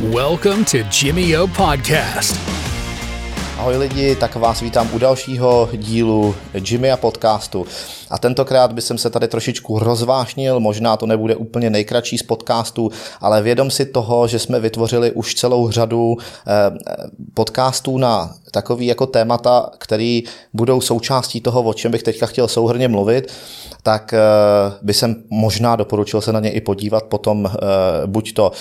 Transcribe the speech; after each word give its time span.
Welcome 0.00 0.64
to 0.64 0.76
Jimmy 1.02 1.38
O 1.38 1.46
Podcast. 1.46 2.36
Ahoj 3.58 3.76
lidi, 3.76 4.16
tak 4.16 4.36
vás 4.36 4.60
vítám 4.60 4.90
u 4.94 4.98
dalšího 4.98 5.68
dílu 5.72 6.34
Jimmy 6.64 6.90
a 6.90 6.96
podcastu. 6.96 7.66
A 8.10 8.18
tentokrát 8.18 8.72
bych 8.72 8.84
se 8.84 9.10
tady 9.10 9.28
trošičku 9.28 9.78
rozvášnil, 9.78 10.60
možná 10.60 10.96
to 10.96 11.06
nebude 11.06 11.36
úplně 11.36 11.70
nejkratší 11.70 12.18
z 12.18 12.22
podcastů, 12.22 12.90
ale 13.20 13.42
vědom 13.42 13.70
si 13.70 13.86
toho, 13.86 14.28
že 14.28 14.38
jsme 14.38 14.60
vytvořili 14.60 15.12
už 15.12 15.34
celou 15.34 15.70
řadu 15.70 16.16
eh, 16.46 16.52
podcastů 17.34 17.98
na 17.98 18.34
takový 18.50 18.86
jako 18.86 19.06
témata, 19.06 19.70
který 19.78 20.22
budou 20.52 20.80
součástí 20.80 21.40
toho, 21.40 21.62
o 21.62 21.74
čem 21.74 21.92
bych 21.92 22.02
teďka 22.02 22.26
chtěl 22.26 22.48
souhrně 22.48 22.88
mluvit, 22.88 23.32
tak 23.86 24.12
eh, 24.12 24.18
by 24.82 24.94
jsem 24.94 25.16
možná 25.30 25.76
doporučil 25.76 26.20
se 26.20 26.32
na 26.32 26.40
ně 26.40 26.50
i 26.50 26.60
podívat 26.60 27.04
potom, 27.04 27.46
eh, 27.46 28.06
buď 28.06 28.32
to, 28.32 28.52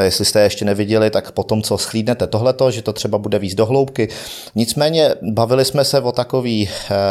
jestli 0.00 0.24
jste 0.24 0.40
ještě 0.40 0.64
neviděli, 0.64 1.10
tak 1.10 1.32
potom, 1.32 1.62
co 1.62 1.78
schlídnete 1.78 2.26
tohleto, 2.26 2.70
že 2.70 2.82
to 2.82 2.92
třeba 2.92 3.18
bude 3.18 3.38
víc 3.38 3.54
do 3.54 3.66
hloubky. 3.66 4.08
Nicméně 4.54 5.14
bavili 5.22 5.64
jsme 5.64 5.84
se 5.84 6.00
o 6.00 6.12
takové 6.12 6.64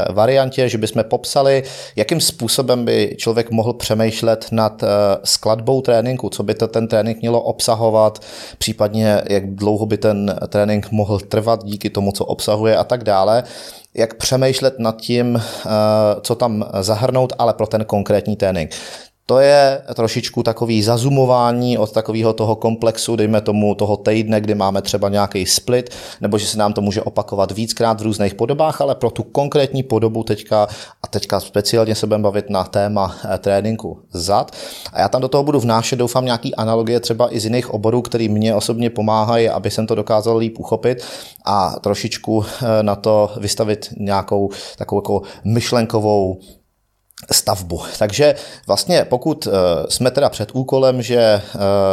variantě, 0.09 0.69
že 0.69 0.77
bychom 0.77 1.03
popsali, 1.03 1.63
jakým 1.95 2.21
způsobem 2.21 2.85
by 2.85 3.15
člověk 3.17 3.51
mohl 3.51 3.73
přemýšlet 3.73 4.47
nad 4.51 4.83
eh, 4.83 4.87
skladbou 5.23 5.81
tréninku, 5.81 6.29
co 6.29 6.43
by 6.43 6.53
to 6.53 6.67
ten 6.67 6.87
trénink 6.87 7.21
mělo 7.21 7.41
obsahovat, 7.41 8.21
případně 8.57 9.21
jak 9.29 9.55
dlouho 9.55 9.85
by 9.85 9.97
ten 9.97 10.35
trénink 10.47 10.91
mohl 10.91 11.19
trvat 11.19 11.63
díky 11.63 11.89
tomu, 11.89 12.11
co 12.11 12.25
obsahuje 12.25 12.77
a 12.77 12.83
tak 12.83 13.03
dále 13.03 13.43
jak 13.97 14.13
přemýšlet 14.13 14.79
nad 14.79 15.01
tím, 15.01 15.35
eh, 15.35 15.69
co 16.21 16.35
tam 16.35 16.65
zahrnout, 16.81 17.33
ale 17.37 17.53
pro 17.53 17.67
ten 17.67 17.85
konkrétní 17.85 18.35
trénink. 18.35 18.71
To 19.29 19.39
je 19.39 19.81
trošičku 19.93 20.43
takový 20.43 20.83
zazumování 20.83 21.77
od 21.77 21.91
takového 21.91 22.33
toho 22.33 22.55
komplexu, 22.55 23.15
dejme 23.15 23.41
tomu 23.41 23.75
toho 23.75 23.97
týdne, 23.97 24.41
kdy 24.41 24.55
máme 24.55 24.81
třeba 24.81 25.09
nějaký 25.09 25.45
split, 25.45 25.89
nebo 26.21 26.37
že 26.37 26.47
se 26.47 26.57
nám 26.57 26.73
to 26.73 26.81
může 26.81 27.01
opakovat 27.01 27.51
víckrát 27.51 28.01
v 28.01 28.03
různých 28.03 28.35
podobách, 28.35 28.81
ale 28.81 28.95
pro 28.95 29.09
tu 29.11 29.23
konkrétní 29.23 29.83
podobu 29.83 30.23
teďka, 30.23 30.67
a 31.03 31.07
teďka 31.07 31.39
speciálně 31.39 31.95
se 31.95 32.07
budeme 32.07 32.23
bavit 32.23 32.49
na 32.49 32.63
téma 32.63 33.15
eh, 33.25 33.37
tréninku 33.37 33.99
zad. 34.11 34.51
A 34.93 34.99
já 34.99 35.09
tam 35.09 35.21
do 35.21 35.27
toho 35.27 35.43
budu 35.43 35.59
vnášet, 35.59 35.95
doufám, 35.95 36.25
nějaký 36.25 36.55
analogie 36.55 36.99
třeba 36.99 37.33
i 37.33 37.39
z 37.39 37.43
jiných 37.43 37.73
oborů, 37.73 38.01
který 38.01 38.29
mě 38.29 38.55
osobně 38.55 38.89
pomáhají, 38.89 39.49
aby 39.49 39.71
jsem 39.71 39.87
to 39.87 39.95
dokázal 39.95 40.37
líp 40.37 40.59
uchopit 40.59 41.03
a 41.45 41.75
trošičku 41.79 42.45
eh, 42.45 42.83
na 42.83 42.95
to 42.95 43.31
vystavit 43.39 43.89
nějakou 43.97 44.49
takovou 44.77 45.01
jako 45.01 45.21
myšlenkovou 45.43 46.37
stavbu. 47.31 47.81
Takže 47.99 48.35
vlastně 48.67 49.05
pokud 49.09 49.47
eh, 49.47 49.51
jsme 49.89 50.11
teda 50.11 50.29
před 50.29 50.49
úkolem, 50.53 51.01
že 51.01 51.17
eh, 51.19 51.41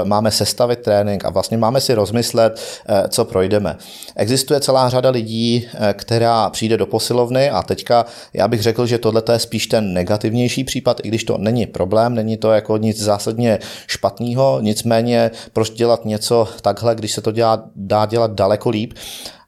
máme 0.05 0.31
sestavit 0.31 0.79
trénink 0.79 1.25
a 1.25 1.31
vlastně 1.31 1.57
máme 1.57 1.81
si 1.81 1.95
rozmyslet, 1.95 2.61
eh, 2.89 3.09
co 3.09 3.25
projdeme. 3.25 3.77
Existuje 4.17 4.61
celá 4.61 4.89
řada 4.89 5.11
lidí, 5.11 5.69
která 5.93 6.51
přijde 6.51 6.77
do 6.77 6.87
posilovny 6.87 7.51
a 7.51 7.63
teďka 7.63 8.07
já 8.33 8.49
bych 8.49 8.63
řekl, 8.63 8.87
že 8.87 8.99
tohle 8.99 9.23
je 9.33 9.39
spíš 9.39 9.67
ten 9.67 9.93
negativnější 9.93 10.65
případ, 10.65 11.01
i 11.03 11.09
když 11.09 11.25
to 11.25 11.39
není 11.39 11.67
problém, 11.67 12.15
není 12.15 12.37
to 12.37 12.53
jako 12.53 12.77
nic 12.77 13.03
zásadně 13.03 13.59
špatného, 13.87 14.59
nicméně 14.61 15.31
proč 15.53 15.71
dělat 15.71 16.05
něco 16.05 16.49
takhle, 16.61 16.95
když 16.95 17.13
se 17.13 17.21
to 17.21 17.33
dělá, 17.33 17.65
dá 17.77 18.07
dělat 18.07 18.31
daleko 18.31 18.71
líp. 18.71 18.93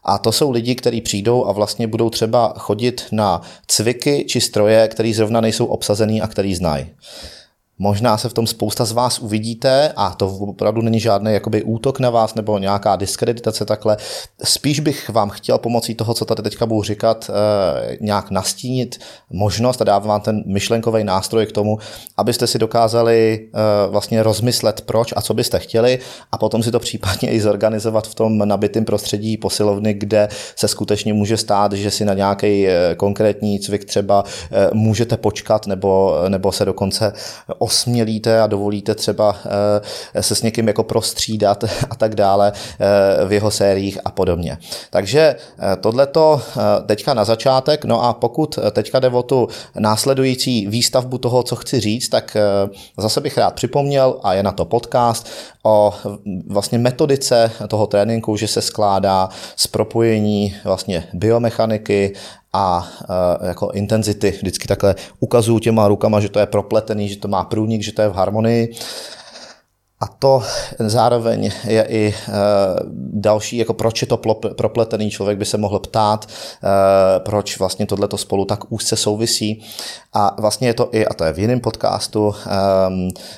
A 0.08 0.18
to 0.18 0.32
jsou 0.32 0.50
lidi, 0.50 0.74
kteří 0.74 1.00
přijdou 1.00 1.46
a 1.46 1.52
vlastně 1.52 1.86
budou 1.86 2.10
třeba 2.10 2.54
chodit 2.58 3.04
na 3.12 3.42
cviky 3.66 4.24
či 4.28 4.40
stroje, 4.40 4.88
které 4.88 5.12
zrovna 5.14 5.40
nejsou 5.40 5.66
obsazený 5.66 6.22
a 6.22 6.26
který 6.26 6.54
znají. 6.54 6.86
Možná 7.78 8.18
se 8.18 8.28
v 8.28 8.32
tom 8.32 8.46
spousta 8.46 8.84
z 8.84 8.92
vás 8.92 9.18
uvidíte 9.18 9.92
a 9.96 10.14
to 10.14 10.28
opravdu 10.28 10.82
není 10.82 11.00
žádný 11.00 11.32
jakoby 11.32 11.62
útok 11.62 12.00
na 12.00 12.10
vás 12.10 12.34
nebo 12.34 12.58
nějaká 12.58 12.96
diskreditace 12.96 13.64
takhle. 13.64 13.96
Spíš 14.44 14.80
bych 14.80 15.10
vám 15.10 15.30
chtěl 15.30 15.58
pomocí 15.58 15.94
toho, 15.94 16.14
co 16.14 16.24
tady 16.24 16.42
teďka 16.42 16.66
budu 16.66 16.82
říkat, 16.82 17.30
eh, 17.30 17.96
nějak 18.00 18.30
nastínit 18.30 18.98
možnost 19.30 19.80
a 19.80 19.84
dávám 19.84 20.08
vám 20.08 20.20
ten 20.20 20.42
myšlenkový 20.46 21.04
nástroj 21.04 21.46
k 21.46 21.52
tomu, 21.52 21.78
abyste 22.16 22.46
si 22.46 22.58
dokázali 22.58 23.48
eh, 23.54 23.58
vlastně 23.88 24.22
rozmyslet 24.22 24.80
proč 24.80 25.12
a 25.16 25.20
co 25.20 25.34
byste 25.34 25.58
chtěli 25.58 25.98
a 26.32 26.38
potom 26.38 26.62
si 26.62 26.70
to 26.70 26.78
případně 26.78 27.30
i 27.30 27.40
zorganizovat 27.40 28.06
v 28.06 28.14
tom 28.14 28.38
nabitém 28.38 28.84
prostředí 28.84 29.36
posilovny, 29.36 29.94
kde 29.94 30.28
se 30.56 30.68
skutečně 30.68 31.12
může 31.14 31.36
stát, 31.36 31.72
že 31.72 31.90
si 31.90 32.04
na 32.04 32.14
nějaký 32.14 32.68
eh, 32.68 32.94
konkrétní 32.94 33.60
cvik 33.60 33.84
třeba 33.84 34.24
můžete 34.72 35.16
počkat 35.16 35.66
nebo, 35.66 36.14
nebo 36.28 36.52
se 36.52 36.64
dokonce 36.64 37.12
osmělíte 37.66 38.40
a 38.40 38.46
dovolíte 38.46 38.94
třeba 38.94 39.36
eh, 40.14 40.22
se 40.22 40.34
s 40.34 40.42
někým 40.42 40.68
jako 40.68 40.84
prostřídat 40.84 41.64
a 41.90 41.94
tak 41.94 42.14
dále 42.14 42.52
eh, 42.54 43.26
v 43.26 43.32
jeho 43.32 43.50
sériích 43.50 43.98
a 44.04 44.10
podobně. 44.10 44.58
Takže 44.90 45.20
eh, 45.20 45.76
tohleto 45.76 46.42
teďka 46.86 47.14
na 47.14 47.24
začátek, 47.24 47.84
no 47.84 48.02
a 48.02 48.12
pokud 48.12 48.58
teďka 48.72 49.00
jde 49.00 49.08
o 49.08 49.22
tu 49.22 49.48
následující 49.78 50.66
výstavbu 50.66 51.18
toho, 51.18 51.42
co 51.42 51.56
chci 51.56 51.80
říct, 51.80 52.08
tak 52.08 52.36
zase 52.98 53.20
bych 53.20 53.38
rád 53.38 53.54
připomněl, 53.54 54.20
a 54.22 54.34
je 54.34 54.42
na 54.42 54.52
to 54.52 54.64
podcast, 54.64 55.28
o 55.62 55.94
vlastně 56.46 56.78
metodice 56.78 57.50
toho 57.68 57.86
tréninku, 57.86 58.36
že 58.36 58.48
se 58.48 58.62
skládá 58.62 59.28
z 59.56 59.66
propojení 59.66 60.54
vlastně 60.64 61.08
biomechaniky 61.12 62.12
a 62.56 62.88
e, 63.42 63.46
jako 63.46 63.70
intenzity. 63.70 64.30
Vždycky 64.30 64.68
takhle 64.68 64.94
ukazuju 65.20 65.58
těma 65.58 65.88
rukama, 65.88 66.20
že 66.20 66.28
to 66.28 66.38
je 66.38 66.46
propletený, 66.46 67.08
že 67.08 67.16
to 67.16 67.28
má 67.28 67.44
průnik, 67.44 67.82
že 67.82 67.92
to 67.92 68.02
je 68.02 68.08
v 68.08 68.14
harmonii. 68.14 68.74
A 70.00 70.06
to 70.06 70.42
zároveň 70.78 71.50
je 71.66 71.86
i 71.88 72.08
e, 72.08 72.32
další, 73.12 73.56
jako 73.56 73.74
proč 73.74 74.02
je 74.02 74.06
to 74.06 74.20
propletený, 74.56 75.10
člověk 75.10 75.38
by 75.38 75.44
se 75.44 75.58
mohl 75.58 75.78
ptát, 75.78 76.28
e, 76.28 77.20
proč 77.20 77.58
vlastně 77.58 77.86
tohleto 77.86 78.18
spolu 78.18 78.44
tak 78.44 78.72
úzce 78.72 78.96
souvisí. 78.96 79.64
A 80.12 80.40
vlastně 80.40 80.68
je 80.68 80.74
to 80.74 80.88
i, 80.92 81.06
a 81.06 81.14
to 81.14 81.24
je 81.24 81.32
v 81.32 81.38
jiném 81.38 81.60
podcastu, 81.60 82.34
e, 82.34 82.50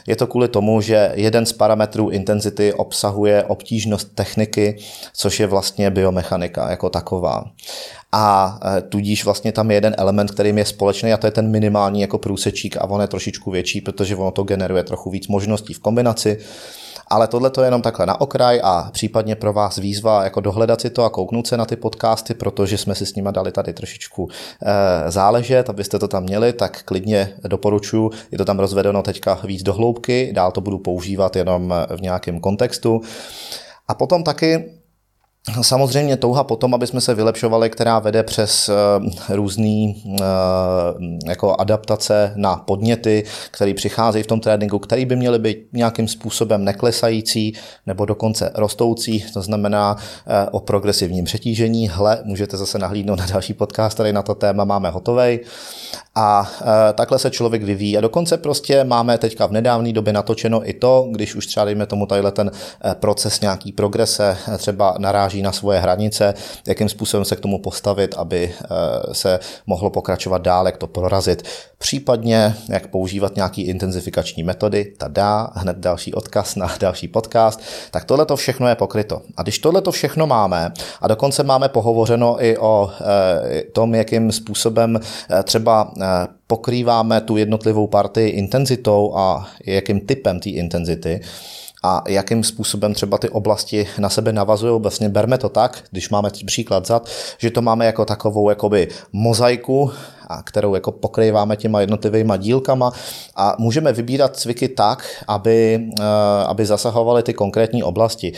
je 0.07 0.17
to 0.17 0.27
kvůli 0.27 0.49
tomu, 0.49 0.81
že 0.81 1.13
jeden 1.15 1.47
z 1.47 1.53
parametrů 1.53 2.11
intenzity 2.11 2.73
obsahuje 2.75 3.45
obtížnost 3.45 4.15
techniky, 4.15 4.79
což 5.15 5.41
je 5.41 5.47
vlastně 5.47 5.91
biomechanika 5.91 6.71
jako 6.71 6.91
taková 6.91 7.45
a 8.13 8.59
e, 8.79 8.83
tudíž 8.83 9.25
vlastně 9.25 9.53
tam 9.53 9.71
je 9.71 9.77
jeden 9.77 9.95
element, 9.99 10.31
kterým 10.31 10.59
je 10.59 10.65
společný 10.65 11.13
a 11.13 11.17
to 11.17 11.27
je 11.27 11.31
ten 11.31 11.51
minimální 11.51 12.01
jako 12.01 12.19
průsečík 12.19 12.77
a 12.77 12.85
on 12.85 13.01
je 13.01 13.07
trošičku 13.07 13.51
větší, 13.51 13.81
protože 13.81 14.17
ono 14.17 14.31
to 14.31 14.43
generuje 14.43 14.85
trochu 14.85 15.11
víc 15.11 15.29
možností 15.29 15.75
v 15.75 15.79
kombinaci. 15.79 16.39
Ale 17.11 17.29
tohle 17.29 17.51
to 17.51 17.63
je 17.63 17.67
jenom 17.67 17.83
takhle 17.83 18.07
na 18.07 18.21
okraj 18.21 18.61
a 18.65 18.91
případně 18.93 19.37
pro 19.37 19.53
vás 19.53 19.77
výzva 19.77 20.25
jako 20.25 20.41
dohledat 20.41 20.81
si 20.81 20.91
to 20.91 21.05
a 21.05 21.11
kouknout 21.11 21.47
se 21.47 21.57
na 21.57 21.65
ty 21.65 21.77
podcasty, 21.77 22.35
protože 22.35 22.79
jsme 22.79 22.95
si 22.95 23.07
s 23.07 23.15
nimi 23.15 23.29
dali 23.33 23.53
tady 23.53 23.73
trošičku 23.73 24.29
e, 24.63 25.11
záležet, 25.11 25.71
abyste 25.71 25.99
to 25.99 26.09
tam 26.09 26.23
měli, 26.23 26.53
tak 26.53 26.83
klidně 26.83 27.33
doporučuji, 27.49 28.11
je 28.33 28.39
to 28.39 28.45
tam 28.45 28.59
rozvedeno 28.59 29.03
teďka 29.03 29.41
víc 29.45 29.63
do 29.63 29.73
hloubky, 29.73 30.33
dál 30.35 30.53
to 30.53 30.61
budu 30.61 30.79
používat 30.79 31.37
jenom 31.37 31.75
v 31.97 32.01
nějakém 32.03 32.41
kontextu. 32.41 33.01
A 33.89 33.95
potom 33.95 34.23
taky 34.23 34.78
Samozřejmě 35.63 36.17
touha 36.17 36.45
potom, 36.45 36.75
aby 36.75 36.87
jsme 36.87 37.01
se 37.01 37.15
vylepšovali, 37.15 37.71
která 37.71 37.99
vede 37.99 38.23
přes 38.23 38.69
uh, 38.69 39.11
různý 39.29 40.03
uh, 40.05 40.17
jako 41.27 41.57
adaptace 41.59 42.33
na 42.37 42.57
podněty, 42.57 43.25
které 43.51 43.75
přicházejí 43.75 44.25
v 44.25 44.27
tom 44.27 44.41
tréninku, 44.41 44.79
které 44.79 45.05
by 45.05 45.17
měly 45.17 45.39
být 45.39 45.59
nějakým 45.73 46.09
způsobem 46.09 46.65
neklesající 46.65 47.53
nebo 47.87 48.05
dokonce 48.05 48.51
rostoucí, 48.55 49.25
to 49.33 49.43
znamená 49.43 49.95
uh, 49.95 50.33
o 50.51 50.61
progresivním 50.61 51.25
přetížení. 51.25 51.89
Hle, 51.89 52.19
můžete 52.25 52.57
zase 52.57 52.79
nahlídnout 52.79 53.19
na 53.19 53.27
další 53.27 53.55
podcast, 53.55 53.95
který 53.95 54.13
na 54.13 54.23
to 54.23 54.35
téma 54.35 54.65
máme 54.65 54.91
hotovej. 54.91 55.41
A 56.15 56.51
takhle 56.95 57.19
se 57.19 57.31
člověk 57.31 57.63
vyvíjí. 57.63 57.99
A 57.99 58.01
dokonce 58.01 58.37
prostě 58.37 58.85
máme 58.85 59.19
teďka 59.19 59.47
v 59.47 59.53
nedávné 59.53 59.93
době 59.93 60.13
natočeno 60.13 60.69
i 60.69 60.73
to, 60.73 61.09
když 61.11 61.35
už 61.35 61.47
třeba 61.47 61.65
dejme 61.65 61.87
tomu 61.87 62.07
tadyhle 62.07 62.33
ten 62.33 62.51
proces 62.95 63.41
nějaký 63.41 63.73
progrese 63.73 64.37
třeba 64.59 64.95
naráží 64.99 65.38
na 65.43 65.53
svoje 65.53 65.81
hranice, 65.81 66.35
jakým 66.67 66.89
způsobem 66.89 67.25
se 67.25 67.37
k 67.37 67.41
tomu 67.41 67.59
postavit, 67.59 68.15
aby 68.19 68.45
e, 68.45 69.15
se 69.15 69.41
mohlo 69.67 69.91
pokračovat 69.91 70.43
dál, 70.43 70.67
jak 70.67 70.77
to 70.77 70.87
prorazit. 70.87 71.43
Případně, 71.79 72.55
jak 72.69 72.87
používat 72.87 73.37
nějaký 73.37 73.63
intenzifikační 73.63 74.43
metody, 74.43 74.93
tada, 74.99 75.51
hned 75.55 75.77
další 75.77 76.15
odkaz 76.15 76.57
na 76.57 76.71
další 76.81 77.09
podcast. 77.09 77.61
Tak 77.91 78.05
tohle 78.05 78.27
to 78.27 78.37
všechno 78.37 78.69
je 78.69 78.75
pokryto. 78.75 79.23
A 79.37 79.43
když 79.43 79.59
tohle 79.59 79.83
to 79.83 79.93
všechno 79.93 80.27
máme, 80.27 80.73
a 81.01 81.09
dokonce 81.09 81.43
máme 81.43 81.69
pohovořeno 81.69 82.45
i 82.45 82.59
o 82.59 82.91
e, 83.01 83.63
tom, 83.63 83.95
jakým 83.95 84.33
způsobem 84.33 85.01
e, 85.31 85.43
třeba 85.43 85.93
pokrýváme 86.49 87.21
tu 87.21 87.37
jednotlivou 87.37 87.87
partii 87.87 88.29
intenzitou 88.29 89.13
a 89.17 89.49
jakým 89.67 90.01
typem 90.01 90.41
té 90.41 90.51
intenzity, 90.51 91.21
a 91.83 92.03
jakým 92.09 92.45
způsobem 92.45 92.95
třeba 92.95 93.19
ty 93.19 93.29
oblasti 93.29 93.89
na 93.99 94.09
sebe 94.09 94.33
navazují. 94.33 94.83
Vlastně 94.83 95.09
berme 95.09 95.39
to 95.39 95.49
tak, 95.49 95.85
když 95.91 96.11
máme 96.11 96.31
příklad 96.47 96.87
zad, 96.87 97.09
že 97.39 97.51
to 97.51 97.63
máme 97.63 97.87
jako 97.87 98.05
takovou 98.05 98.51
jakoby 98.51 98.89
mozaiku 99.13 99.91
a 100.29 100.43
kterou 100.43 100.75
jako 100.75 100.93
pokrýváme 100.93 101.57
těma 101.57 101.81
jednotlivými 101.81 102.33
dílkama 102.39 102.93
a 103.37 103.57
můžeme 103.59 103.93
vybírat 103.93 104.37
cviky 104.37 104.69
tak, 104.69 105.25
aby, 105.29 105.89
aby 106.47 106.67
zasahovaly 106.67 107.23
ty 107.23 107.35
konkrétní 107.35 107.83
oblasti. 107.83 108.33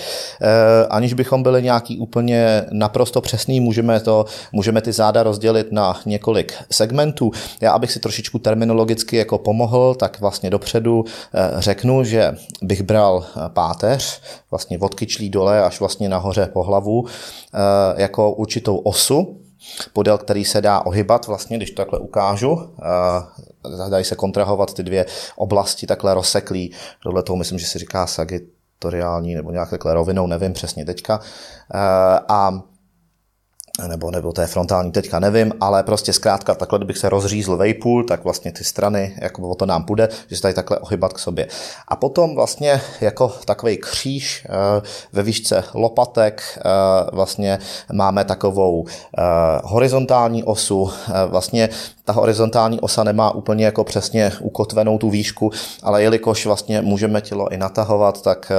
Aniž 0.91 1.15
bychom 1.15 1.43
byli 1.43 1.63
nějaký 1.63 1.99
úplně 1.99 2.65
naprosto 2.71 3.21
přesný, 3.21 3.61
můžeme, 3.61 4.01
to, 4.01 4.25
můžeme 4.53 4.81
ty 4.81 4.93
záda 4.93 5.23
rozdělit 5.23 5.73
na 5.73 6.01
několik 6.07 6.55
segmentů. 6.71 7.31
Já, 7.61 7.73
abych 7.73 7.93
si 7.93 8.01
trošičku 8.01 8.39
terminologicky 8.39 9.17
jako 9.17 9.39
pomohl, 9.39 9.95
tak 9.95 10.21
vlastně 10.21 10.51
dopředu 10.51 11.05
řeknu, 11.59 12.05
že 12.05 12.35
bych 12.63 12.83
bral 12.83 13.25
páteř, 13.49 14.21
vlastně 14.51 14.79
od 14.79 14.95
kyčlí 14.95 15.31
dole 15.31 15.63
až 15.63 15.81
vlastně 15.81 16.09
nahoře 16.09 16.51
po 16.53 16.63
hlavu, 16.63 17.05
eh, 17.07 18.03
jako 18.03 18.33
určitou 18.33 18.77
osu, 18.77 19.41
podél 19.93 20.19
který 20.19 20.45
se 20.45 20.61
dá 20.61 20.81
ohybat, 20.87 21.27
vlastně, 21.27 21.57
když 21.57 21.71
to 21.71 21.77
takhle 21.77 21.99
ukážu. 21.99 22.71
Eh, 22.83 23.91
dají 23.91 24.05
se 24.05 24.17
kontrahovat 24.17 24.75
ty 24.75 24.83
dvě 24.83 25.07
oblasti 25.37 25.87
takhle 25.87 26.15
rozseklý. 26.15 26.73
Tohle 27.03 27.23
toho 27.23 27.37
myslím, 27.37 27.59
že 27.59 27.67
si 27.67 27.79
říká 27.79 28.07
sagitoriální 28.07 29.35
nebo 29.35 29.51
nějak 29.51 29.71
takhle 29.71 29.95
rovinou, 29.95 30.27
nevím 30.27 30.53
přesně 30.53 30.85
teďka. 30.85 31.21
Eh, 31.75 32.21
a 32.29 32.63
nebo, 33.89 34.11
nebo 34.11 34.33
to 34.33 34.41
je 34.41 34.47
frontální, 34.47 34.93
teďka 34.93 35.19
nevím, 35.19 35.53
ale 35.61 35.83
prostě 35.83 36.13
zkrátka 36.13 36.55
takhle, 36.55 36.79
kdybych 36.79 36.99
se 36.99 37.09
rozřízl 37.09 37.57
vejpůl, 37.57 38.05
tak 38.05 38.25
vlastně 38.25 38.53
ty 38.53 38.65
strany, 38.65 39.15
jako 39.21 39.49
o 39.49 39.55
to 39.55 39.67
nám 39.67 39.85
půjde, 39.85 40.09
že 40.29 40.37
se 40.37 40.43
tady 40.43 40.55
takhle 40.55 40.79
ohybat 40.79 41.13
k 41.13 41.19
sobě. 41.19 41.49
A 41.89 41.97
potom 41.97 42.35
vlastně 42.35 42.81
jako 43.01 43.33
takový 43.45 43.77
kříž 43.77 44.47
eh, 44.47 44.83
ve 45.13 45.23
výšce 45.23 45.65
lopatek 45.75 46.43
eh, 46.59 46.61
vlastně 47.13 47.59
máme 47.93 48.25
takovou 48.25 48.87
eh, 48.87 49.23
horizontální 49.65 50.45
osu, 50.45 50.91
vlastně 51.27 51.69
ta 52.05 52.13
horizontální 52.13 52.81
osa 52.81 53.05
nemá 53.05 53.35
úplně 53.35 53.65
jako 53.65 53.85
přesně 53.85 54.33
ukotvenou 54.41 54.99
tu 54.99 55.11
výšku, 55.11 55.51
ale 55.83 56.03
jelikož 56.03 56.47
vlastně 56.47 56.83
můžeme 56.83 57.21
tělo 57.21 57.53
i 57.53 57.57
natahovat, 57.57 58.23
tak 58.23 58.53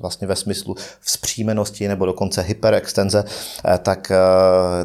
vlastně 0.00 0.26
ve 0.26 0.36
smyslu 0.36 0.74
vzpřímenosti 1.00 1.88
nebo 1.88 2.06
dokonce 2.06 2.42
hyperextenze, 2.42 3.24
tak 3.82 4.12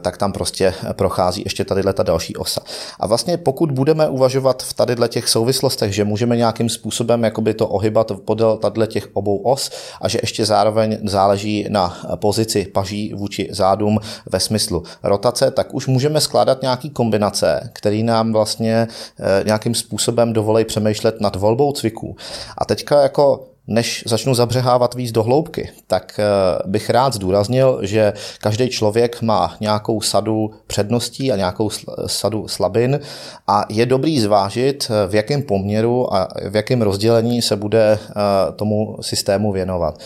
tak 0.01 0.17
tam 0.17 0.31
prostě 0.31 0.73
prochází 0.93 1.41
ještě 1.45 1.65
tady 1.65 1.83
ta 1.93 2.03
další 2.03 2.35
osa. 2.35 2.61
A 2.99 3.07
vlastně 3.07 3.37
pokud 3.37 3.71
budeme 3.71 4.09
uvažovat 4.09 4.63
v 4.63 4.73
tady 4.73 4.95
těch 5.07 5.29
souvislostech, 5.29 5.93
že 5.93 6.03
můžeme 6.03 6.37
nějakým 6.37 6.69
způsobem 6.69 7.23
jakoby 7.23 7.53
to 7.53 7.67
ohybat 7.67 8.11
podél 8.25 8.57
tady 8.57 8.87
těch 8.87 9.09
obou 9.13 9.37
os 9.37 9.71
a 10.01 10.07
že 10.07 10.19
ještě 10.21 10.45
zároveň 10.45 10.97
záleží 11.03 11.65
na 11.69 11.97
pozici 12.15 12.65
paží 12.65 13.13
vůči 13.13 13.49
zádům 13.51 13.99
ve 14.31 14.39
smyslu 14.39 14.83
rotace, 15.03 15.51
tak 15.51 15.73
už 15.73 15.87
můžeme 15.87 16.21
skládat 16.21 16.61
nějaký 16.61 16.89
kombinace, 16.89 17.69
který 17.73 18.03
nám 18.03 18.33
vlastně 18.33 18.87
eh, 19.19 19.43
nějakým 19.45 19.75
způsobem 19.75 20.33
dovolí 20.33 20.65
přemýšlet 20.65 21.21
nad 21.21 21.35
volbou 21.35 21.71
cviků. 21.71 22.15
A 22.57 22.65
teďka 22.65 23.01
jako 23.01 23.52
než 23.67 24.03
začnu 24.07 24.33
zabřehávat 24.33 24.95
víc 24.95 25.11
do 25.11 25.23
hloubky, 25.23 25.69
tak 25.87 26.19
eh, 26.19 26.23
bych 26.65 26.89
rád 26.89 27.13
zdůraznil, 27.13 27.79
že 27.81 28.13
každý 28.41 28.69
člověk 28.69 29.21
má 29.21 29.55
nějakou 29.59 30.01
sadu 30.01 30.51
předností 30.67 31.31
a 31.31 31.35
nějakou 31.35 31.69
sadu 32.07 32.47
slabin 32.47 32.99
a 33.47 33.65
je 33.69 33.85
dobrý 33.85 34.19
zvážit, 34.19 34.87
eh, 34.89 35.07
v 35.07 35.15
jakém 35.15 35.41
poměru 35.41 36.13
a 36.13 36.27
v 36.49 36.55
jakém 36.55 36.81
rozdělení 36.81 37.41
se 37.41 37.55
bude 37.55 37.99
eh, 37.99 38.13
tomu 38.55 38.97
systému 39.01 39.51
věnovat. 39.51 39.99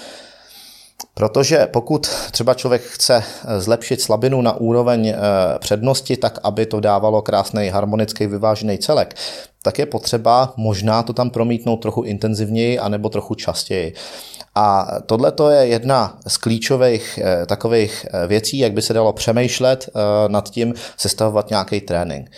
Protože 1.17 1.67
pokud 1.71 2.07
třeba 2.31 2.53
člověk 2.53 2.81
chce 2.81 3.23
zlepšit 3.57 4.01
slabinu 4.01 4.41
na 4.41 4.53
úroveň 4.53 5.13
přednosti, 5.59 6.17
tak 6.17 6.39
aby 6.43 6.65
to 6.65 6.79
dávalo 6.79 7.21
krásný 7.21 7.69
harmonický 7.69 8.27
vyvážený 8.27 8.77
celek, 8.77 9.15
tak 9.63 9.79
je 9.79 9.85
potřeba 9.85 10.53
možná 10.57 11.03
to 11.03 11.13
tam 11.13 11.29
promítnout 11.29 11.77
trochu 11.77 12.01
intenzivněji 12.03 12.79
anebo 12.79 13.09
trochu 13.09 13.35
častěji. 13.35 13.93
A 14.59 14.87
tohle 15.05 15.31
to 15.31 15.49
je 15.49 15.67
jedna 15.67 16.17
z 16.27 16.37
klíčových 16.37 17.19
eh, 17.23 17.45
takových 17.45 18.05
eh, 18.05 18.27
věcí, 18.27 18.57
jak 18.57 18.73
by 18.73 18.81
se 18.81 18.93
dalo 18.93 19.13
přemýšlet 19.13 19.89
eh, 19.89 19.99
nad 20.27 20.49
tím 20.49 20.73
sestavovat 20.97 21.49
nějaký 21.49 21.81
trénink. 21.81 22.31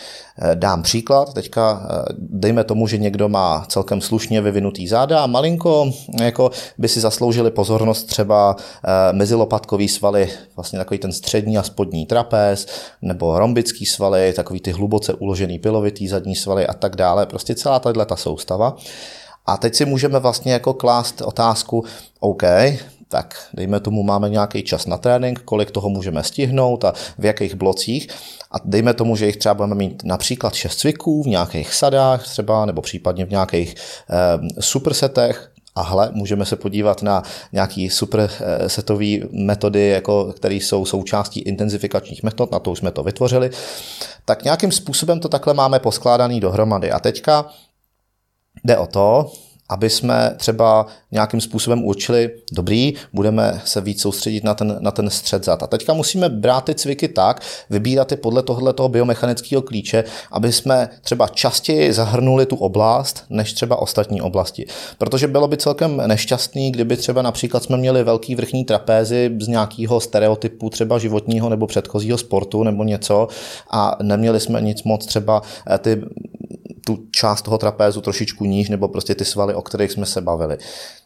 Dám 0.54 0.83
příklad, 0.83 1.33
teďka 1.33 1.88
dejme 2.18 2.63
tomu, 2.63 2.88
že 2.88 2.98
někdo 2.98 3.30
má 3.30 3.66
celkem 3.68 4.01
slušně 4.01 4.42
vyvinutý 4.42 4.88
záda 4.88 5.24
a 5.24 5.27
malinko 5.27 5.92
jako 6.21 6.51
by 6.77 6.88
si 6.88 7.00
zasloužili 7.00 7.51
pozornost 7.51 8.04
třeba 8.04 8.56
mezilopatkový 9.12 9.88
svaly, 9.88 10.30
vlastně 10.56 10.80
takový 10.80 10.98
ten 10.98 11.12
střední 11.12 11.57
a 11.57 11.63
spodní 11.63 12.06
trapez, 12.06 12.68
nebo 13.01 13.39
rombický 13.39 13.86
svaly, 13.86 14.33
takový 14.33 14.60
ty 14.60 14.71
hluboce 14.71 15.13
uložený 15.13 15.60
pilovitý 15.60 16.07
zadní 16.07 16.36
svaly 16.36 16.68
a 16.68 16.74
tak 16.74 16.95
dále, 16.95 17.25
prostě 17.25 17.56
celá 17.56 17.80
tahle 17.80 18.06
ta 18.06 18.16
soustava. 18.16 18.77
A 19.49 19.57
teď 19.57 19.75
si 19.75 19.85
můžeme 19.85 20.19
vlastně 20.19 20.53
jako 20.53 20.73
klást 20.73 21.21
otázku, 21.21 21.83
OK, 22.19 22.43
tak 23.07 23.35
dejme 23.53 23.79
tomu, 23.79 24.03
máme 24.03 24.29
nějaký 24.29 24.63
čas 24.63 24.85
na 24.85 24.97
trénink, 24.97 25.39
kolik 25.39 25.71
toho 25.71 25.89
můžeme 25.89 26.23
stihnout 26.23 26.85
a 26.85 26.93
v 27.17 27.25
jakých 27.25 27.55
blocích. 27.55 28.07
A 28.51 28.55
dejme 28.65 28.93
tomu, 28.93 29.15
že 29.15 29.25
jich 29.25 29.37
třeba 29.37 29.53
budeme 29.53 29.75
mít 29.75 30.03
například 30.03 30.53
6 30.53 30.75
cviků 30.75 31.23
v 31.23 31.27
nějakých 31.27 31.73
sadách 31.73 32.23
třeba, 32.23 32.65
nebo 32.65 32.81
případně 32.81 33.25
v 33.25 33.29
nějakých 33.29 33.75
eh, 34.09 34.61
supersetech, 34.61 35.51
a 35.75 35.81
hle, 35.81 36.09
můžeme 36.13 36.45
se 36.45 36.55
podívat 36.55 37.01
na 37.01 37.23
nějaký 37.51 37.89
super 37.89 38.29
eh, 38.39 38.69
setové 38.69 39.17
metody, 39.31 39.87
jako, 39.87 40.33
které 40.35 40.55
jsou 40.55 40.85
součástí 40.85 41.39
intenzifikačních 41.39 42.23
metod, 42.23 42.51
na 42.51 42.59
to 42.59 42.71
už 42.71 42.79
jsme 42.79 42.91
to 42.91 43.03
vytvořili. 43.03 43.49
Tak 44.25 44.43
nějakým 44.43 44.71
způsobem 44.71 45.19
to 45.19 45.29
takhle 45.29 45.53
máme 45.53 45.79
poskládaný 45.79 46.39
dohromady. 46.39 46.91
A 46.91 46.99
teďka 46.99 47.45
Jde 48.63 48.77
o 48.77 48.87
to, 48.87 49.31
aby 49.69 49.89
jsme 49.89 50.33
třeba 50.37 50.85
nějakým 51.11 51.41
způsobem 51.41 51.83
určili, 51.83 52.29
dobrý, 52.51 52.93
budeme 53.13 53.61
se 53.65 53.81
víc 53.81 54.01
soustředit 54.01 54.43
na 54.43 54.53
ten, 54.53 54.77
na 54.79 54.91
ten 54.91 55.09
střed 55.09 55.45
zad. 55.45 55.63
A 55.63 55.67
teďka 55.67 55.93
musíme 55.93 56.29
brát 56.29 56.61
ty 56.61 56.75
cviky 56.75 57.07
tak, 57.07 57.41
vybírat 57.69 58.11
je 58.11 58.17
podle 58.17 58.43
tohle 58.43 58.73
toho 58.73 58.89
biomechanického 58.89 59.61
klíče, 59.61 60.03
aby 60.31 60.51
jsme 60.51 60.89
třeba 61.01 61.27
častěji 61.27 61.93
zahrnuli 61.93 62.45
tu 62.45 62.55
oblast, 62.55 63.23
než 63.29 63.53
třeba 63.53 63.81
ostatní 63.81 64.21
oblasti. 64.21 64.65
Protože 64.97 65.27
bylo 65.27 65.47
by 65.47 65.57
celkem 65.57 66.01
nešťastný, 66.07 66.71
kdyby 66.71 66.97
třeba 66.97 67.21
například 67.21 67.63
jsme 67.63 67.77
měli 67.77 68.03
velký 68.03 68.35
vrchní 68.35 68.65
trapézy 68.65 69.31
z 69.41 69.47
nějakého 69.47 69.99
stereotypu 69.99 70.69
třeba 70.69 70.97
životního 70.97 71.49
nebo 71.49 71.67
předchozího 71.67 72.17
sportu 72.17 72.63
nebo 72.63 72.83
něco 72.83 73.27
a 73.71 73.97
neměli 74.01 74.39
jsme 74.39 74.61
nic 74.61 74.83
moc 74.83 75.05
třeba 75.05 75.41
eh, 75.71 75.77
ty 75.77 76.01
tu 76.89 77.00
část 77.12 77.41
toho 77.41 77.57
trapézu 77.57 78.01
trošičku 78.01 78.45
níž, 78.45 78.69
nebo 78.69 78.88
prostě 78.88 79.15
ty 79.15 79.25
svaly, 79.25 79.53
o 79.53 79.62
kterých 79.62 79.91
jsme 79.91 80.06
se 80.06 80.21
bavili. 80.21 80.57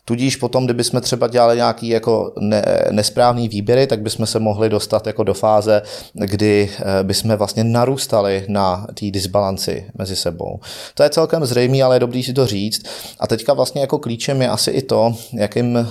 Tudíž 0.05 0.35
potom, 0.35 0.65
kdyby 0.65 0.83
jsme 0.83 1.01
třeba 1.01 1.27
dělali 1.27 1.55
nějaký 1.55 1.87
jako 1.87 2.33
ne, 2.39 2.65
nesprávný 2.91 3.49
výběry, 3.49 3.87
tak 3.87 4.01
bychom 4.01 4.25
se 4.25 4.39
mohli 4.39 4.69
dostat 4.69 5.07
jako 5.07 5.23
do 5.23 5.33
fáze, 5.33 5.81
kdy 6.13 6.69
eh, 6.71 7.03
bychom 7.03 7.35
vlastně 7.35 7.63
narůstali 7.63 8.45
na 8.47 8.87
té 8.93 9.11
disbalanci 9.11 9.85
mezi 9.97 10.15
sebou. 10.15 10.59
To 10.95 11.03
je 11.03 11.09
celkem 11.09 11.45
zřejmé, 11.45 11.81
ale 11.81 11.95
je 11.95 11.99
dobrý 11.99 12.23
si 12.23 12.33
to 12.33 12.47
říct. 12.47 12.85
A 13.19 13.27
teďka 13.27 13.53
vlastně 13.53 13.81
jako 13.81 13.97
klíčem 13.97 14.41
je 14.41 14.49
asi 14.49 14.71
i 14.71 14.81
to, 14.81 15.15
jakým 15.33 15.77
eh, 15.77 15.85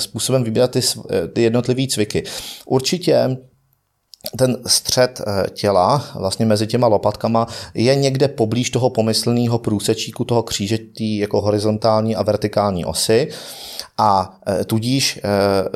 způsobem 0.00 0.44
vybírat 0.44 0.70
ty, 0.70 0.80
eh, 1.10 1.28
ty 1.28 1.42
jednotlivé 1.42 1.86
cviky. 1.86 2.22
Určitě 2.66 3.36
ten 4.38 4.56
střed 4.66 5.20
eh, 5.20 5.50
těla 5.50 6.04
vlastně 6.14 6.46
mezi 6.46 6.66
těma 6.66 6.86
lopatkama 6.86 7.46
je 7.74 7.94
někde 7.94 8.28
poblíž 8.28 8.70
toho 8.70 8.90
pomyslného 8.90 9.58
průsečíku 9.58 10.24
toho 10.24 10.42
kříže, 10.42 10.78
jako 11.00 11.40
horizontální 11.40 12.16
a 12.16 12.22
vertikální 12.22 12.84
osy 12.84 13.28
a 13.98 14.38
e, 14.60 14.64
tudíž 14.64 15.16
e, 15.16 15.20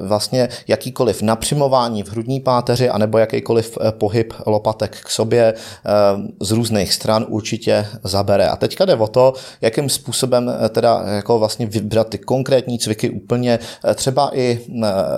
vlastně 0.03 0.49
jakýkoliv 0.69 1.23
napřimování 1.23 2.03
v 2.03 2.11
hrudní 2.11 2.41
páteři 2.41 2.89
anebo 2.89 3.19
jakýkoliv 3.19 3.79
pohyb 3.91 4.35
lopatek 4.47 4.97
k 5.01 5.09
sobě 5.09 5.55
z 6.41 6.51
různých 6.51 6.95
stran 6.95 7.27
určitě 7.29 7.87
zabere. 8.05 8.49
A 8.49 8.57
teďka 8.57 8.85
jde 8.85 8.95
o 8.95 9.07
to, 9.07 9.33
jakým 9.61 9.89
způsobem 9.89 10.53
teda 10.69 11.03
jako 11.07 11.39
vlastně 11.39 11.67
vybrat 11.67 12.09
ty 12.09 12.19
konkrétní 12.19 12.79
cviky 12.79 13.11
úplně 13.11 13.59
třeba 13.95 14.31
i 14.37 14.61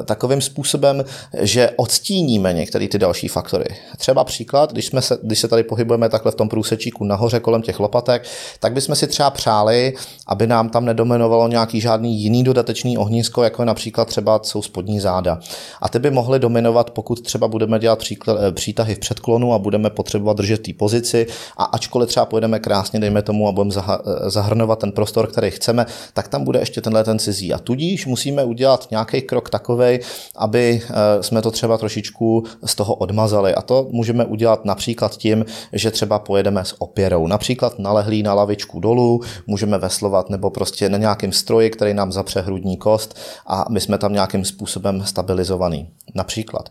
takovým 0.05 0.41
způsobem, 0.41 1.05
že 1.41 1.71
odstíníme 1.77 2.53
některé 2.53 2.89
ty 2.89 2.99
další 2.99 3.14
faktory. 3.29 3.65
Třeba 3.97 4.25
příklad, 4.25 4.73
když, 4.73 4.87
jsme 4.87 5.03
se, 5.03 5.19
když 5.23 5.39
se 5.39 5.49
tady 5.49 5.63
pohybujeme 5.63 6.09
takhle 6.09 6.33
v 6.33 6.35
tom 6.35 6.49
průsečíku 6.49 7.05
nahoře 7.05 7.41
kolem 7.41 7.63
těch 7.63 7.81
lopatek, 7.81 8.25
tak 8.61 8.73
bychom 8.73 8.95
si 8.95 9.07
třeba 9.07 9.31
přáli, 9.31 9.95
aby 10.27 10.47
nám 10.47 10.69
tam 10.69 10.85
nedominovalo 10.85 11.49
nějaký 11.49 11.81
žádný 11.81 12.23
jiný 12.23 12.45
dodatečný 12.45 12.99
ohnisko, 12.99 13.43
jako 13.43 13.63
je 13.63 13.67
například 13.67 14.09
třeba 14.09 14.41
jsou 14.43 14.63
spodní 14.63 15.01
záda. 15.01 15.39
A 15.81 15.89
ty 15.89 15.99
by 15.99 16.11
mohly 16.11 16.39
dominovat, 16.39 16.91
pokud 16.91 17.21
třeba 17.21 17.49
budeme 17.49 17.79
dělat 17.79 17.99
příklad, 17.99 18.39
eh, 18.41 18.53
přítahy 18.53 18.95
v 18.95 18.99
předklonu 18.99 19.53
a 19.53 19.59
budeme 19.59 19.91
potřebovat 19.91 20.37
držet 20.37 20.63
té 20.63 20.73
pozici 20.73 21.27
a 21.57 21.65
ačkoliv 21.65 22.09
třeba 22.09 22.27
pojedeme 22.27 22.59
krásně, 22.59 23.01
dejme 23.01 23.23
tomu, 23.23 23.49
a 23.49 23.53
budeme 23.53 23.75
eh, 23.77 24.31
zahrnovat 24.31 24.79
ten 24.79 24.93
prostor, 24.93 25.27
který 25.27 25.51
chceme, 25.51 25.87
tak 26.13 26.29
tam 26.29 26.45
bude 26.45 26.59
ještě 26.59 26.81
tenhle 26.81 27.05
ten 27.05 27.19
cizí. 27.19 27.53
A 27.53 27.59
tudíž 27.59 28.07
musíme 28.07 28.45
udělat 28.45 28.87
nějaký 28.91 29.23
krok 29.23 29.51
takový, 29.51 29.99
aby 30.37 30.83
eh, 30.83 31.23
jsme 31.23 31.43
to 31.43 31.51
třeba 31.51 31.79
trošičku 31.79 32.45
z 32.65 32.75
toho 32.75 32.95
odmazali. 33.05 33.55
A 33.55 33.63
to 33.63 33.87
můžeme 33.91 34.25
udělat 34.25 34.65
například 34.65 35.17
tím, 35.17 35.45
že 35.73 35.91
třeba 35.91 36.19
pojedeme 36.19 36.65
s 36.65 36.75
opěrou. 36.79 37.27
Například 37.27 37.79
nalehlí 37.79 38.23
na 38.23 38.35
lavičku 38.35 38.81
dolů, 38.81 39.21
můžeme 39.47 39.79
veslovat 39.79 40.31
nebo 40.31 40.51
prostě 40.51 40.89
na 40.89 40.99
nějakém 40.99 41.33
stroji, 41.33 41.71
který 41.71 41.95
nám 41.95 42.13
zapře 42.13 42.41
hrudní 42.41 42.77
kost 42.77 43.19
a 43.47 43.65
my 43.71 43.81
jsme 43.81 43.99
tam 43.99 44.13
nějakým 44.13 44.45
způsobem 44.45 45.05
stabilizovaný. 45.05 45.89
Například. 46.15 46.69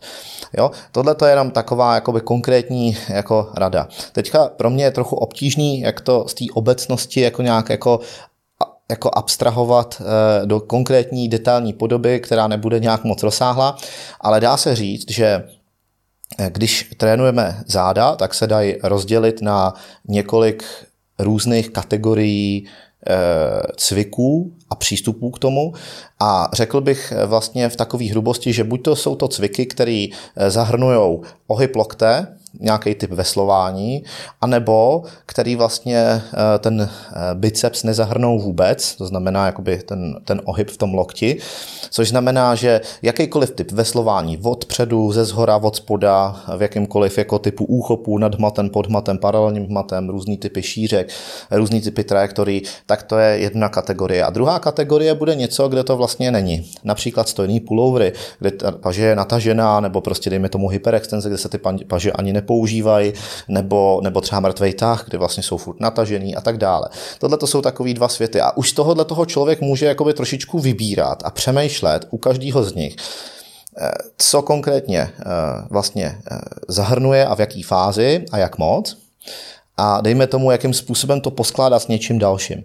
Jo? 0.56 0.70
Tohle 0.92 1.14
to 1.14 1.24
je 1.24 1.32
jenom 1.32 1.50
taková 1.50 1.94
jakoby 1.94 2.20
konkrétní 2.20 2.96
jako 3.08 3.48
rada. 3.54 3.88
Teďka 4.12 4.48
pro 4.48 4.70
mě 4.70 4.84
je 4.84 4.90
trochu 4.90 5.16
obtížný, 5.16 5.80
jak 5.80 6.00
to 6.00 6.24
z 6.28 6.34
té 6.34 6.44
obecnosti 6.54 7.20
jako 7.20 7.42
nějak 7.42 7.70
jako 7.70 8.00
jako 8.90 9.10
abstrahovat 9.14 10.02
eh, 10.02 10.46
do 10.46 10.60
konkrétní 10.60 11.28
detailní 11.28 11.72
podoby, 11.72 12.20
která 12.20 12.48
nebude 12.48 12.80
nějak 12.80 13.04
moc 13.04 13.22
rozsáhlá, 13.22 13.76
ale 14.20 14.40
dá 14.40 14.56
se 14.56 14.76
říct, 14.76 15.10
že 15.10 15.44
když 16.48 16.90
trénujeme 16.96 17.62
záda, 17.66 18.16
tak 18.16 18.34
se 18.34 18.46
dají 18.46 18.76
rozdělit 18.82 19.42
na 19.42 19.74
několik 20.08 20.64
různých 21.18 21.70
kategorií 21.70 22.66
eh, 22.66 23.12
cviků 23.76 24.52
a 24.70 24.74
přístupů 24.74 25.30
k 25.30 25.38
tomu. 25.38 25.72
A 26.20 26.48
řekl 26.52 26.80
bych 26.80 27.12
vlastně 27.26 27.68
v 27.68 27.76
takové 27.76 28.04
hrubosti, 28.04 28.52
že 28.52 28.64
buď 28.64 28.82
to 28.82 28.96
jsou 28.96 29.16
to 29.16 29.28
cviky, 29.28 29.66
které 29.66 30.06
zahrnují 30.48 31.18
ohyb 31.46 31.76
lokte, 31.76 32.26
nějaký 32.60 32.94
typ 32.94 33.10
veslování, 33.10 34.04
anebo 34.40 35.02
který 35.26 35.56
vlastně 35.56 35.98
eh, 35.98 36.58
ten 36.58 36.80
eh, 36.80 37.34
biceps 37.34 37.82
nezahrnou 37.82 38.40
vůbec, 38.40 38.96
to 38.96 39.06
znamená 39.06 39.46
jakoby 39.46 39.78
ten, 39.78 40.16
ten 40.24 40.40
ohyb 40.44 40.70
v 40.70 40.76
tom 40.76 40.94
lokti, 40.94 41.38
což 41.90 42.08
znamená, 42.08 42.54
že 42.54 42.80
jakýkoliv 43.02 43.50
typ 43.50 43.72
veslování 43.72 44.38
od 44.42 44.64
předu, 44.64 45.12
ze 45.12 45.24
zhora, 45.24 45.56
od 45.56 45.76
spoda, 45.76 46.36
v 46.56 46.62
jakýmkoliv 46.62 47.18
jako 47.18 47.38
typu 47.38 47.64
úchopů, 47.64 48.18
nad 48.18 48.34
hmatem, 48.34 48.70
pod 48.70 48.86
hmatem, 48.86 49.18
paralelním 49.18 49.66
hmatem, 49.66 50.08
různý 50.08 50.36
typy 50.36 50.62
šířek, 50.62 51.08
různý 51.50 51.80
typy 51.80 52.04
trajektorií, 52.04 52.62
tak 52.86 53.02
to 53.02 53.18
je 53.18 53.38
jedna 53.38 53.68
kategorie. 53.68 54.24
A 54.24 54.30
druhá 54.30 54.58
kategorie 54.58 55.14
bude 55.14 55.34
něco, 55.34 55.68
kde 55.68 55.84
to 55.84 55.96
vlastně 55.96 56.30
není. 56.30 56.70
Například 56.84 57.28
stojný 57.28 57.60
pullovery, 57.60 58.12
kde 58.38 58.50
ta 58.50 58.72
paže 58.72 59.02
je 59.02 59.16
natažená, 59.16 59.80
nebo 59.80 60.00
prostě 60.00 60.30
dejme 60.30 60.48
tomu 60.48 60.68
hyperextenze, 60.68 61.28
kde 61.28 61.38
se 61.38 61.48
ty 61.48 61.58
paže 61.88 62.12
ani 62.12 62.32
ne 62.32 62.43
nepoužívají, 62.44 63.12
nebo, 63.48 64.00
nebo 64.02 64.20
třeba 64.20 64.40
mrtvej 64.40 64.74
tah, 64.74 65.04
kde 65.08 65.18
vlastně 65.18 65.42
jsou 65.42 65.56
furt 65.56 65.80
natažený 65.80 66.36
a 66.36 66.40
tak 66.40 66.58
dále. 66.58 66.88
Tohle 67.18 67.38
to 67.38 67.46
jsou 67.46 67.62
takový 67.62 67.94
dva 67.94 68.08
světy. 68.08 68.40
A 68.40 68.56
už 68.56 68.70
z 68.70 68.72
tohohle 68.72 69.04
toho 69.04 69.26
člověk 69.26 69.60
může 69.60 69.86
jakoby 69.86 70.14
trošičku 70.14 70.58
vybírat 70.58 71.22
a 71.24 71.30
přemýšlet 71.30 72.06
u 72.10 72.18
každého 72.18 72.64
z 72.64 72.74
nich, 72.74 72.96
eh, 72.96 73.90
co 74.18 74.42
konkrétně 74.42 75.00
eh, 75.00 75.24
vlastně 75.70 76.06
eh, 76.06 76.38
zahrnuje 76.68 77.26
a 77.26 77.34
v 77.34 77.40
jaký 77.40 77.62
fázi 77.62 78.24
a 78.32 78.38
jak 78.38 78.58
moc 78.58 78.96
a 79.76 80.00
dejme 80.00 80.26
tomu, 80.26 80.50
jakým 80.50 80.74
způsobem 80.74 81.20
to 81.20 81.30
poskládat 81.30 81.82
s 81.82 81.88
něčím 81.88 82.18
dalším. 82.18 82.62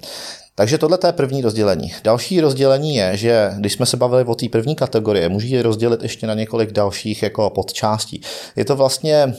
Takže 0.59 0.77
tohle 0.77 0.97
je 1.05 1.11
první 1.11 1.41
rozdělení. 1.41 1.93
Další 2.03 2.41
rozdělení 2.41 2.95
je, 2.95 3.17
že 3.17 3.51
když 3.57 3.73
jsme 3.73 3.85
se 3.85 3.97
bavili 3.97 4.23
o 4.23 4.35
té 4.35 4.49
první 4.49 4.75
kategorie, 4.75 5.29
můžu 5.29 5.47
ji 5.47 5.61
rozdělit 5.61 6.03
ještě 6.03 6.27
na 6.27 6.33
několik 6.33 6.71
dalších 6.71 7.23
jako 7.23 7.49
podčástí. 7.49 8.21
Je 8.55 8.65
to 8.65 8.75
vlastně 8.75 9.13
e, 9.15 9.33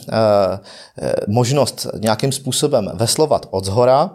e, 1.01 1.13
možnost 1.27 1.87
nějakým 1.99 2.31
způsobem 2.31 2.91
veslovat 2.93 3.45
od 3.51 3.65
zhora, 3.65 4.09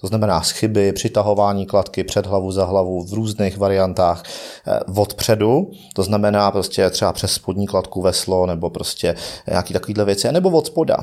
to 0.00 0.06
znamená 0.06 0.42
schyby, 0.42 0.92
přitahování 0.92 1.66
kladky 1.66 2.04
před 2.04 2.26
hlavu 2.26 2.50
za 2.50 2.64
hlavu 2.64 3.04
v 3.04 3.12
různých 3.12 3.58
variantách 3.58 4.22
eh, 4.66 4.80
od 4.96 5.14
předu, 5.14 5.70
to 5.94 6.02
znamená 6.02 6.50
prostě 6.50 6.90
třeba 6.90 7.12
přes 7.12 7.32
spodní 7.32 7.66
kladku 7.66 8.02
veslo 8.02 8.46
nebo 8.46 8.70
prostě 8.70 9.14
nějaký 9.48 9.72
takovýhle 9.72 10.04
věci, 10.04 10.32
nebo 10.32 10.50
od 10.50 10.66
spoda, 10.66 10.96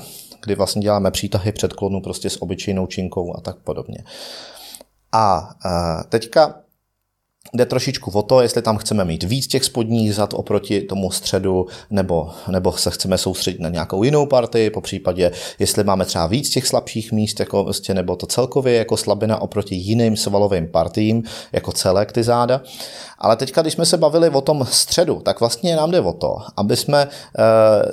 kdy 0.43 0.55
vlastně 0.55 0.81
děláme 0.81 1.11
přítahy 1.11 1.51
předklonu 1.51 2.01
prostě 2.01 2.29
s 2.29 2.41
obyčejnou 2.41 2.87
činkou 2.87 3.37
a 3.37 3.41
tak 3.41 3.55
podobně. 3.63 3.97
A 5.11 5.55
teďka 6.09 6.61
jde 7.53 7.65
trošičku 7.65 8.11
o 8.11 8.21
to, 8.21 8.41
jestli 8.41 8.61
tam 8.61 8.77
chceme 8.77 9.05
mít 9.05 9.23
víc 9.23 9.47
těch 9.47 9.63
spodních 9.63 10.15
zad 10.15 10.33
oproti 10.33 10.81
tomu 10.81 11.11
středu, 11.11 11.67
nebo, 11.89 12.29
nebo 12.47 12.73
se 12.73 12.91
chceme 12.91 13.17
soustředit 13.17 13.59
na 13.59 13.69
nějakou 13.69 14.03
jinou 14.03 14.25
partii, 14.25 14.69
po 14.69 14.81
případě, 14.81 15.31
jestli 15.59 15.83
máme 15.83 16.05
třeba 16.05 16.27
víc 16.27 16.49
těch 16.49 16.67
slabších 16.67 17.11
míst, 17.11 17.39
jako 17.39 17.63
prostě, 17.63 17.93
nebo 17.93 18.15
to 18.15 18.25
celkově 18.25 18.73
jako 18.73 18.97
slabina 18.97 19.41
oproti 19.41 19.75
jiným 19.75 20.17
svalovým 20.17 20.67
partiím, 20.67 21.23
jako 21.51 21.71
celek 21.71 22.11
ty 22.11 22.23
záda. 22.23 22.61
Ale 23.19 23.35
teďka, 23.35 23.61
když 23.61 23.73
jsme 23.73 23.85
se 23.85 23.97
bavili 23.97 24.29
o 24.29 24.41
tom 24.41 24.67
středu, 24.71 25.21
tak 25.23 25.39
vlastně 25.39 25.75
nám 25.75 25.91
jde 25.91 26.01
o 26.01 26.13
to, 26.13 26.37
aby 26.57 26.75
jsme 26.75 27.01
e, 27.01 27.07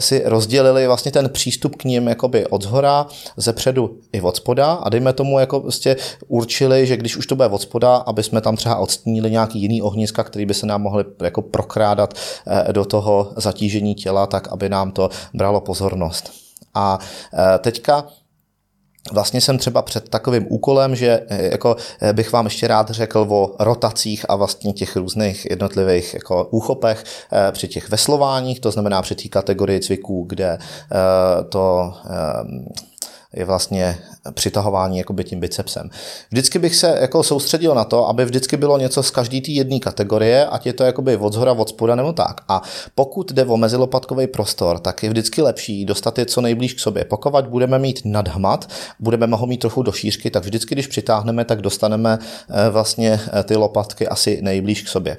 si 0.01 0.23
rozdělili 0.25 0.87
vlastně 0.87 1.13
ten 1.13 1.29
přístup 1.29 1.77
k 1.77 1.85
ním 1.85 2.09
jakoby 2.09 2.47
od 2.47 2.63
zhora, 2.63 3.07
ze 3.37 3.53
předu 3.53 3.99
i 4.13 4.21
od 4.21 4.37
spoda 4.37 4.73
a 4.73 4.89
dejme 4.89 5.13
tomu 5.13 5.39
jako 5.39 5.61
prostě 5.61 5.97
určili, 6.29 6.87
že 6.87 6.97
když 6.97 7.17
už 7.17 7.27
to 7.27 7.37
bude 7.37 7.49
od 7.49 7.63
spoda, 7.63 7.97
aby 7.97 8.23
jsme 8.23 8.41
tam 8.41 8.57
třeba 8.57 8.77
odstínili 8.77 9.31
nějaký 9.39 9.63
jiný 9.63 9.83
ohniska, 9.83 10.25
který 10.25 10.47
by 10.47 10.55
se 10.55 10.67
nám 10.67 10.83
mohly 10.83 11.05
jako 11.23 11.43
prokrádat 11.43 12.15
e, 12.69 12.73
do 12.73 12.85
toho 12.85 13.33
zatížení 13.37 13.95
těla, 13.95 14.27
tak 14.27 14.49
aby 14.49 14.69
nám 14.69 14.91
to 14.91 15.09
bralo 15.35 15.61
pozornost. 15.61 16.33
A 16.75 16.99
e, 17.55 17.59
teďka 17.59 18.05
Vlastně 19.13 19.41
jsem 19.41 19.59
třeba 19.59 19.83
před 19.83 20.09
takovým 20.09 20.47
úkolem, 20.49 20.97
že 20.97 21.21
eh, 21.29 21.49
jako 21.53 21.77
eh, 22.03 22.13
bych 22.13 22.33
vám 22.33 22.47
ještě 22.47 22.69
rád 22.69 22.91
řekl 22.91 23.27
o 23.29 23.57
rotacích 23.59 24.27
a 24.29 24.37
vlastně 24.37 24.73
těch 24.73 24.97
různých 24.97 25.47
jednotlivých 25.51 26.15
jako 26.15 26.49
úchopech 26.51 27.05
eh, 27.33 27.53
při 27.53 27.69
těch 27.69 27.91
veslováních, 27.91 28.61
to 28.61 28.71
znamená 28.71 29.03
při 29.03 29.15
té 29.15 29.29
kategorii 29.29 29.81
cviků, 29.81 30.25
kde 30.29 30.59
to 31.49 31.95
je 33.35 33.45
vlastně 33.45 33.99
přitahování 34.35 34.99
jakoby 34.99 35.25
tím 35.25 35.41
bicepsem. 35.41 35.91
Vždycky 36.31 36.59
bych 36.59 36.77
se 36.77 36.99
jako 37.01 37.23
soustředil 37.23 37.75
na 37.75 37.85
to, 37.85 38.09
aby 38.09 38.25
vždycky 38.25 38.57
bylo 38.57 38.79
něco 38.79 39.03
z 39.03 39.11
každé 39.11 39.41
té 39.41 39.51
jedné 39.51 39.79
kategorie, 39.79 40.47
ať 40.47 40.67
je 40.67 40.73
to 40.73 40.85
jakoby 40.85 41.17
od 41.17 41.33
zhora, 41.33 41.53
od 41.53 41.69
spoda 41.69 41.95
nebo 41.95 42.13
tak. 42.13 42.41
A 42.49 42.63
pokud 42.95 43.33
jde 43.33 43.45
o 43.45 43.57
mezilopatkový 43.57 44.27
prostor, 44.27 44.79
tak 44.79 45.03
je 45.03 45.11
vždycky 45.11 45.43
lepší 45.43 45.85
dostat 45.85 46.19
je 46.19 46.27
co 46.27 46.41
nejblíž 46.41 46.75
k 46.75 46.81
sobě. 46.81 47.05
Pokud 47.05 47.47
budeme 47.47 47.79
mít 47.79 48.01
nadhmat, 48.05 48.71
budeme 49.01 49.37
ho 49.37 49.47
mít 49.47 49.61
trochu 49.61 49.83
do 49.83 49.93
šířky, 49.93 50.31
tak 50.31 50.45
vždycky, 50.45 50.75
když 50.75 50.87
přitáhneme, 50.87 51.45
tak 51.45 51.63
dostaneme 51.63 52.19
eh, 52.51 52.71
vlastně 52.71 53.21
eh, 53.33 53.45
ty 53.45 53.57
lopatky 53.57 54.09
asi 54.09 54.39
nejblíž 54.43 54.83
k 54.83 54.89
sobě. 54.89 55.17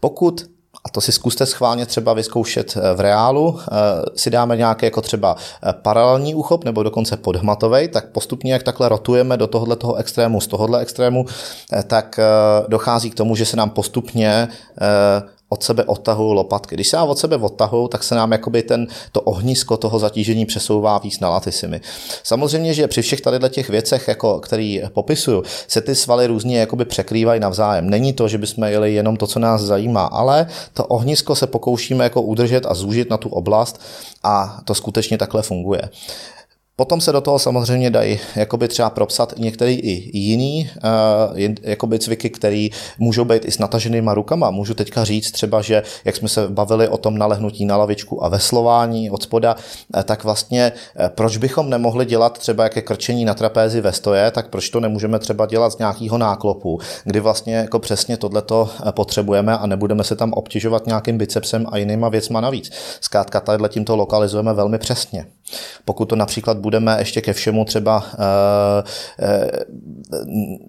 Pokud 0.00 0.53
a 0.84 0.90
to 0.90 1.00
si 1.00 1.12
zkuste 1.12 1.46
schválně 1.46 1.86
třeba 1.86 2.12
vyzkoušet 2.12 2.76
eh, 2.76 2.94
v 2.94 3.00
reálu, 3.00 3.60
eh, 3.60 3.74
si 4.16 4.30
dáme 4.30 4.56
nějaký 4.56 4.86
jako 4.86 5.00
třeba 5.00 5.36
eh, 5.36 5.72
paralelní 5.72 6.34
úchop 6.34 6.64
nebo 6.64 6.82
dokonce 6.82 7.16
podhmatový, 7.16 7.88
tak 7.88 8.08
postupně, 8.08 8.52
jak 8.52 8.62
takhle 8.62 8.88
rotujeme 8.88 9.36
do 9.36 9.46
tohohle 9.46 9.76
toho 9.76 9.94
extrému 9.94 10.40
z 10.40 10.46
tohohle 10.46 10.80
extrému, 10.80 11.26
tak 11.86 12.20
dochází 12.68 13.10
k 13.10 13.14
tomu, 13.14 13.36
že 13.36 13.46
se 13.46 13.56
nám 13.56 13.70
postupně 13.70 14.48
od 15.48 15.62
sebe 15.62 15.84
odtahují 15.84 16.34
lopatky. 16.34 16.74
Když 16.74 16.88
se 16.88 16.96
nám 16.96 17.08
od 17.08 17.18
sebe 17.18 17.36
odtahují, 17.36 17.88
tak 17.88 18.02
se 18.02 18.14
nám 18.14 18.32
jakoby 18.32 18.62
ten, 18.62 18.86
to 19.12 19.20
ohnisko 19.20 19.76
toho 19.76 19.98
zatížení 19.98 20.46
přesouvá 20.46 20.98
víc 20.98 21.20
na 21.20 21.28
latisimy. 21.28 21.80
Samozřejmě, 22.22 22.74
že 22.74 22.88
při 22.88 23.02
všech 23.02 23.20
tady 23.20 23.50
těch 23.50 23.68
věcech, 23.68 24.08
jako, 24.08 24.40
který 24.40 24.82
popisuju, 24.92 25.42
se 25.68 25.80
ty 25.80 25.94
svaly 25.94 26.26
různě 26.26 26.58
jakoby 26.58 26.84
překrývají 26.84 27.40
navzájem. 27.40 27.90
Není 27.90 28.12
to, 28.12 28.28
že 28.28 28.38
bychom 28.38 28.64
jeli 28.64 28.94
jenom 28.94 29.16
to, 29.16 29.26
co 29.26 29.38
nás 29.38 29.62
zajímá, 29.62 30.04
ale 30.04 30.46
to 30.72 30.86
ohnisko 30.86 31.34
se 31.34 31.46
pokoušíme 31.46 32.04
jako 32.04 32.22
udržet 32.22 32.66
a 32.66 32.74
zúžit 32.74 33.10
na 33.10 33.16
tu 33.16 33.28
oblast 33.28 33.80
a 34.22 34.60
to 34.64 34.74
skutečně 34.74 35.18
takhle 35.18 35.42
funguje. 35.42 35.82
Potom 36.76 37.00
se 37.00 37.12
do 37.12 37.20
toho 37.20 37.38
samozřejmě 37.38 37.90
dají 37.90 38.20
jakoby 38.36 38.68
třeba 38.68 38.90
propsat 38.90 39.34
některé 39.38 39.72
i 39.72 40.18
jiný 40.18 40.70
uh, 41.32 41.38
jakoby 41.62 41.98
cviky, 41.98 42.30
které 42.30 42.68
můžou 42.98 43.24
být 43.24 43.44
i 43.44 43.50
s 43.50 43.58
nataženýma 43.58 44.14
rukama. 44.14 44.50
Můžu 44.50 44.74
teďka 44.74 45.04
říct 45.04 45.30
třeba, 45.30 45.62
že 45.62 45.82
jak 46.04 46.16
jsme 46.16 46.28
se 46.28 46.48
bavili 46.48 46.88
o 46.88 46.96
tom 46.96 47.18
nalehnutí 47.18 47.64
na 47.64 47.76
lavičku 47.76 48.24
a 48.24 48.28
veslování 48.28 49.10
od 49.10 49.22
spoda, 49.22 49.54
uh, 49.54 50.02
tak 50.02 50.24
vlastně 50.24 50.72
uh, 51.00 51.06
proč 51.08 51.36
bychom 51.36 51.70
nemohli 51.70 52.06
dělat 52.06 52.38
třeba 52.38 52.64
jaké 52.64 52.82
krčení 52.82 53.24
na 53.24 53.34
trapézi 53.34 53.80
ve 53.80 53.92
stoje, 53.92 54.30
tak 54.30 54.48
proč 54.48 54.70
to 54.70 54.80
nemůžeme 54.80 55.18
třeba 55.18 55.46
dělat 55.46 55.72
z 55.72 55.78
nějakého 55.78 56.18
náklopu, 56.18 56.78
kdy 57.04 57.20
vlastně 57.20 57.54
jako 57.54 57.78
přesně 57.78 58.16
tohleto 58.16 58.70
potřebujeme 58.90 59.58
a 59.58 59.66
nebudeme 59.66 60.04
se 60.04 60.16
tam 60.16 60.32
obtěžovat 60.32 60.86
nějakým 60.86 61.18
bicepsem 61.18 61.66
a 61.68 61.78
jinýma 61.78 62.08
věcma 62.08 62.40
navíc. 62.40 62.70
Zkrátka 63.00 63.40
tadyhle 63.40 63.68
tím 63.68 63.84
to 63.84 63.96
lokalizujeme 63.96 64.54
velmi 64.54 64.78
přesně. 64.78 65.26
Pokud 65.84 66.04
to 66.04 66.16
například 66.16 66.56
budeme 66.64 66.96
ještě 66.98 67.20
ke 67.20 67.32
všemu 67.32 67.64
třeba 67.64 67.96
uh, 68.00 68.08
uh, 69.28 69.48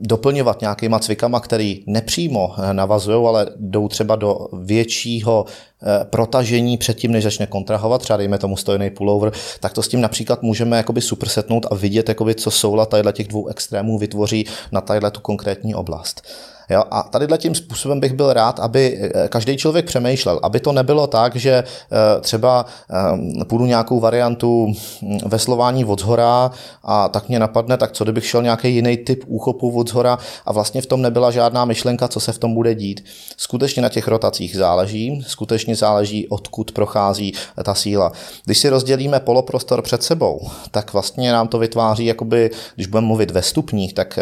doplňovat 0.02 0.62
nějakýma 0.62 1.00
cvikama, 1.00 1.40
který 1.40 1.84
nepřímo 1.88 2.56
navazují, 2.72 3.28
ale 3.28 3.48
jdou 3.60 3.88
třeba 3.88 4.16
do 4.16 4.48
většího 4.64 5.46
eh, 5.46 6.06
protažení 6.06 6.78
předtím, 6.78 7.12
než 7.12 7.24
začne 7.24 7.48
kontrahovat, 7.48 8.02
třeba 8.02 8.18
dejme 8.18 8.38
tomu 8.38 8.58
stojený 8.58 8.90
pullover, 8.90 9.32
tak 9.60 9.74
to 9.74 9.84
s 9.84 9.88
tím 9.88 10.02
například 10.02 10.44
můžeme 10.44 10.78
jakoby 10.78 11.02
supersetnout 11.02 11.66
a 11.72 11.75
vidět, 11.75 12.10
jakoby, 12.10 12.36
co 12.36 12.52
soula 12.52 12.88
těch 13.12 13.28
dvou 13.28 13.48
extrémů 13.48 13.98
vytvoří 13.98 14.46
na 14.72 14.82
tadyhle 14.82 15.12
tu 15.12 15.20
konkrétní 15.20 15.75
oblast. 15.75 16.22
Jo? 16.69 16.84
A 16.91 17.03
tady 17.03 17.27
tím 17.38 17.55
způsobem 17.55 18.00
bych 18.00 18.13
byl 18.13 18.34
rád, 18.34 18.60
aby 18.60 19.00
eh, 19.01 19.27
každý 19.27 19.57
člověk 19.57 19.86
přemýšlel, 19.86 20.39
aby 20.43 20.60
to 20.60 20.72
nebylo 20.72 21.07
tak, 21.07 21.36
že 21.36 21.51
eh, 21.51 22.22
třeba 22.22 22.65
eh, 23.41 23.45
půjdu 23.45 23.65
nějakou 23.65 24.00
variantu 24.00 24.67
hm, 25.01 25.17
veslování 25.25 25.86
od 25.86 26.00
zhora 26.00 26.51
a 26.84 27.10
tak 27.10 27.29
mě 27.29 27.39
napadne, 27.39 27.77
tak 27.77 27.91
co 27.91 28.03
kdybych 28.03 28.25
šel 28.25 28.43
nějaký 28.43 28.75
jiný 28.75 28.98
typ 28.98 29.24
úchopu 29.27 29.79
od 29.79 29.89
zhora 29.89 30.17
a 30.45 30.53
vlastně 30.53 30.81
v 30.81 30.86
tom 30.86 31.01
nebyla 31.01 31.31
žádná 31.31 31.65
myšlenka, 31.65 32.07
co 32.07 32.19
se 32.19 32.31
v 32.31 32.38
tom 32.38 32.53
bude 32.53 32.75
dít. 32.75 33.05
Skutečně 33.38 33.81
na 33.81 33.89
těch 33.89 34.07
rotacích 34.07 34.55
záleží, 34.57 35.24
skutečně 35.27 35.75
záleží, 35.75 36.27
odkud 36.27 36.72
prochází 36.72 37.34
ta 37.63 37.75
síla. 37.75 38.12
Když 38.45 38.57
si 38.57 38.69
rozdělíme 38.69 39.19
poloprostor 39.19 39.81
před 39.81 40.03
sebou, 40.03 40.48
tak 40.72 40.93
vlastně 40.93 41.31
nám 41.31 41.48
to 41.48 41.60
vytváří, 41.60 42.05
jakoby, 42.05 42.51
když 42.75 42.88
budeme 42.88 43.07
mluvit 43.07 43.31
ve 43.31 43.41
stupních, 43.41 43.93
tak 43.93 44.19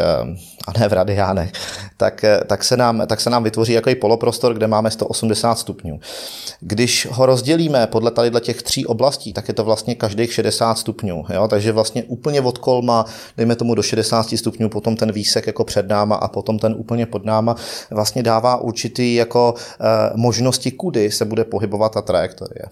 a 0.67 0.79
ne 0.79 0.89
v 0.89 0.93
radiánech, 0.93 1.51
tak, 1.97 2.25
tak, 2.47 2.63
se 2.63 2.77
nám, 2.77 3.03
tak 3.07 3.21
se 3.21 3.29
nám 3.29 3.43
vytvoří 3.43 3.73
jaký 3.73 3.95
poloprostor, 3.95 4.53
kde 4.53 4.67
máme 4.67 4.91
180 4.91 5.55
stupňů. 5.55 5.99
Když 6.59 7.07
ho 7.11 7.25
rozdělíme 7.25 7.87
podle 7.87 8.11
tady 8.11 8.31
těch 8.41 8.63
tří 8.63 8.85
oblastí, 8.85 9.33
tak 9.33 9.47
je 9.47 9.53
to 9.53 9.63
vlastně 9.63 9.95
každých 9.95 10.33
60 10.33 10.75
stupňů. 10.75 11.25
Jo? 11.33 11.47
Takže 11.47 11.71
vlastně 11.71 12.03
úplně 12.03 12.41
od 12.41 12.57
kolma, 12.57 13.05
dejme 13.37 13.55
tomu 13.55 13.75
do 13.75 13.83
60 13.83 14.29
stupňů, 14.29 14.69
potom 14.69 14.95
ten 14.95 15.11
výsek 15.11 15.47
jako 15.47 15.63
před 15.63 15.87
náma 15.87 16.15
a 16.15 16.27
potom 16.27 16.59
ten 16.59 16.75
úplně 16.77 17.05
pod 17.05 17.25
náma 17.25 17.55
vlastně 17.91 18.23
dává 18.23 18.57
určitý 18.57 19.15
jako 19.15 19.53
e, 19.57 20.11
možnosti, 20.15 20.71
kudy 20.71 21.11
se 21.11 21.25
bude 21.25 21.43
pohybovat 21.43 21.93
ta 21.93 22.01
trajektorie. 22.01 22.65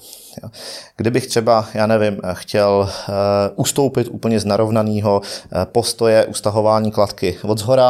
Jo? 0.43 0.49
Kdybych 0.97 1.27
třeba, 1.27 1.65
já 1.73 1.87
nevím, 1.87 2.17
chtěl 2.33 2.89
e, 2.89 3.13
ustoupit 3.55 4.07
úplně 4.11 4.39
z 4.39 4.45
narovnaného 4.45 5.21
postoje 5.63 6.25
ustahování 6.25 6.91
kladky 6.91 7.37
od 7.43 7.57
zhora 7.57 7.80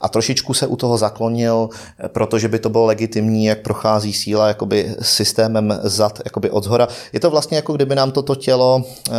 a 0.00 0.08
trošičku 0.08 0.54
se 0.54 0.66
u 0.66 0.76
toho 0.76 0.98
zaklonil, 0.98 1.68
protože 2.08 2.48
by 2.48 2.58
to 2.58 2.68
bylo 2.68 2.86
legitimní, 2.86 3.44
jak 3.44 3.62
prochází 3.62 4.12
síla 4.12 4.48
jakoby 4.48 4.94
systémem 5.02 5.80
zad 5.82 6.20
jakoby 6.24 6.50
od 6.50 6.64
zhora. 6.64 6.88
Je 7.12 7.20
to 7.20 7.30
vlastně 7.30 7.56
jako 7.56 7.72
kdyby 7.72 7.94
nám 7.94 8.10
toto 8.10 8.34
tělo 8.34 8.82
eh, 9.10 9.12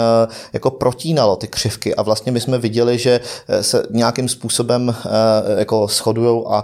jako 0.54 0.72
protínalo 0.72 1.36
ty 1.36 1.48
křivky 1.48 1.96
a 1.96 2.02
vlastně 2.02 2.32
my 2.32 2.42
jsme 2.42 2.58
viděli, 2.58 2.98
že 2.98 3.20
eh, 3.48 3.64
se 3.64 3.86
nějakým 3.90 4.30
způsobem 4.30 4.96
eh, 4.96 5.60
jako 5.60 5.88
shodují 5.88 6.44
a 6.50 6.64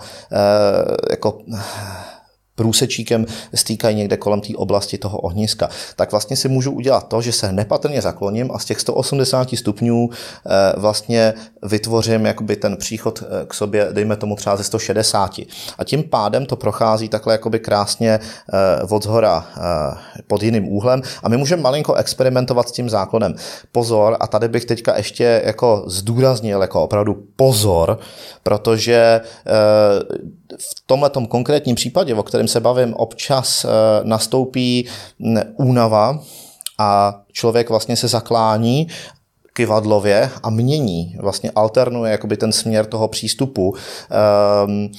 jako 1.09 1.37
průsečíkem 2.59 3.25
stýkají 3.55 3.95
někde 3.95 4.17
kolem 4.17 4.41
té 4.41 4.53
oblasti 4.55 4.97
toho 4.97 5.17
ohniska, 5.17 5.69
tak 5.95 6.11
vlastně 6.11 6.35
si 6.35 6.49
můžu 6.49 6.71
udělat 6.71 7.07
to, 7.07 7.21
že 7.21 7.31
se 7.31 7.51
nepatrně 7.51 8.01
zakloním 8.01 8.51
a 8.51 8.59
z 8.59 8.65
těch 8.65 8.79
180 8.79 9.49
stupňů 9.55 10.09
eh, 10.11 10.73
vlastně 10.77 11.33
vytvořím 11.63 12.25
jakoby 12.25 12.55
ten 12.55 12.77
příchod 12.77 13.23
eh, 13.23 13.45
k 13.47 13.53
sobě, 13.53 13.87
dejme 13.91 14.15
tomu 14.15 14.35
třeba 14.35 14.55
ze 14.55 14.63
160. 14.63 15.39
A 15.77 15.83
tím 15.83 16.03
pádem 16.03 16.45
to 16.45 16.55
prochází 16.55 17.09
takhle 17.09 17.33
jakoby 17.33 17.59
krásně 17.59 18.19
eh, 18.19 18.83
od 18.83 19.03
zhora 19.03 19.47
pod 20.27 20.43
jiným 20.43 20.67
úhlem 20.67 21.01
a 21.23 21.29
my 21.29 21.37
můžeme 21.37 21.61
malinko 21.61 21.93
experimentovat 21.93 22.69
s 22.69 22.71
tím 22.71 22.89
zákonem. 22.89 23.35
Pozor, 23.71 24.17
a 24.19 24.27
tady 24.27 24.47
bych 24.47 24.65
teďka 24.65 24.97
ještě 24.97 25.41
jako 25.45 25.83
zdůraznil 25.87 26.61
jako 26.61 26.83
opravdu 26.83 27.23
pozor, 27.35 27.99
protože 28.43 29.21
v 30.57 30.83
tomhle 30.85 31.11
konkrétním 31.29 31.75
případě, 31.75 32.15
o 32.15 32.23
kterém 32.23 32.47
se 32.47 32.59
bavím, 32.59 32.93
občas 32.93 33.65
eh, 33.65 33.69
nastoupí 34.03 34.87
únava 35.55 36.19
a 36.77 37.21
člověk 37.31 37.69
vlastně 37.69 37.95
se 37.95 38.07
zaklání 38.07 38.87
kivadlově 39.53 40.29
a 40.43 40.49
mění, 40.49 41.15
vlastně 41.19 41.51
alternuje 41.55 42.11
jakoby 42.11 42.37
ten 42.37 42.51
směr 42.51 42.85
toho 42.85 43.07
přístupu 43.07 43.75
um, 44.65 44.91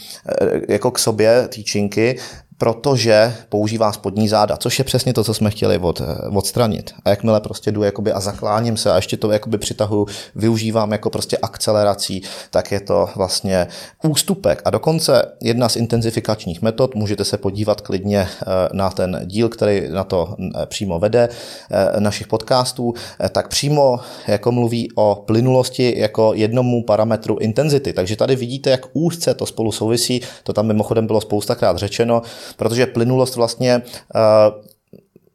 jako 0.68 0.90
k 0.90 0.98
sobě, 0.98 1.48
týčinky, 1.48 2.18
protože 2.60 3.34
používá 3.48 3.92
spodní 3.92 4.28
záda, 4.28 4.56
což 4.56 4.78
je 4.78 4.84
přesně 4.84 5.12
to, 5.12 5.24
co 5.24 5.34
jsme 5.34 5.50
chtěli 5.50 5.78
od, 5.78 6.02
odstranit. 6.34 6.90
A 7.04 7.10
jakmile 7.10 7.40
prostě 7.40 7.72
jdu 7.72 7.82
jakoby 7.82 8.12
a 8.12 8.20
zakláním 8.20 8.76
se 8.76 8.92
a 8.92 8.96
ještě 8.96 9.16
to 9.16 9.30
jakoby 9.30 9.58
přitahuju, 9.58 10.06
využívám 10.34 10.92
jako 10.92 11.10
prostě 11.10 11.36
akcelerací, 11.36 12.22
tak 12.50 12.72
je 12.72 12.80
to 12.80 13.08
vlastně 13.16 13.66
ústupek. 14.02 14.62
A 14.64 14.70
dokonce 14.70 15.22
jedna 15.40 15.68
z 15.68 15.76
intenzifikačních 15.76 16.62
metod, 16.62 16.94
můžete 16.94 17.24
se 17.24 17.36
podívat 17.36 17.80
klidně 17.80 18.18
eh, 18.20 18.46
na 18.72 18.90
ten 18.90 19.20
díl, 19.24 19.48
který 19.48 19.88
na 19.88 20.04
to 20.04 20.36
eh, 20.38 20.66
přímo 20.66 20.98
vede 20.98 21.28
eh, 21.70 22.00
našich 22.00 22.26
podcastů, 22.26 22.94
tak 23.32 23.48
přímo 23.48 24.00
jako 24.28 24.52
mluví 24.52 24.88
o 24.94 25.22
plynulosti 25.26 25.94
jako 25.98 26.32
jednomu 26.34 26.84
parametru 26.84 27.38
intenzity. 27.38 27.92
Takže 27.92 28.16
tady 28.16 28.36
vidíte, 28.36 28.70
jak 28.70 28.86
úzce 28.92 29.34
to 29.34 29.46
spolu 29.46 29.72
souvisí, 29.72 30.20
to 30.44 30.52
tam 30.52 30.66
mimochodem 30.66 31.06
bylo 31.06 31.20
spoustakrát 31.20 31.76
řečeno, 31.76 32.22
protože 32.56 32.86
plynulost 32.86 33.36
vlastně 33.36 33.82
uh, 34.14 34.64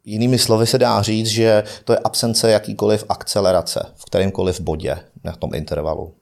Jinými 0.07 0.39
slovy 0.39 0.67
se 0.67 0.77
dá 0.77 1.01
říct, 1.01 1.27
že 1.27 1.63
to 1.85 1.93
je 1.93 1.99
absence 1.99 2.51
jakýkoliv 2.51 3.05
akcelerace 3.09 3.85
v 3.95 4.05
kterémkoliv 4.05 4.59
bodě 4.59 4.97
na 5.23 5.31
tom 5.31 5.49
intervalu. 5.55 6.13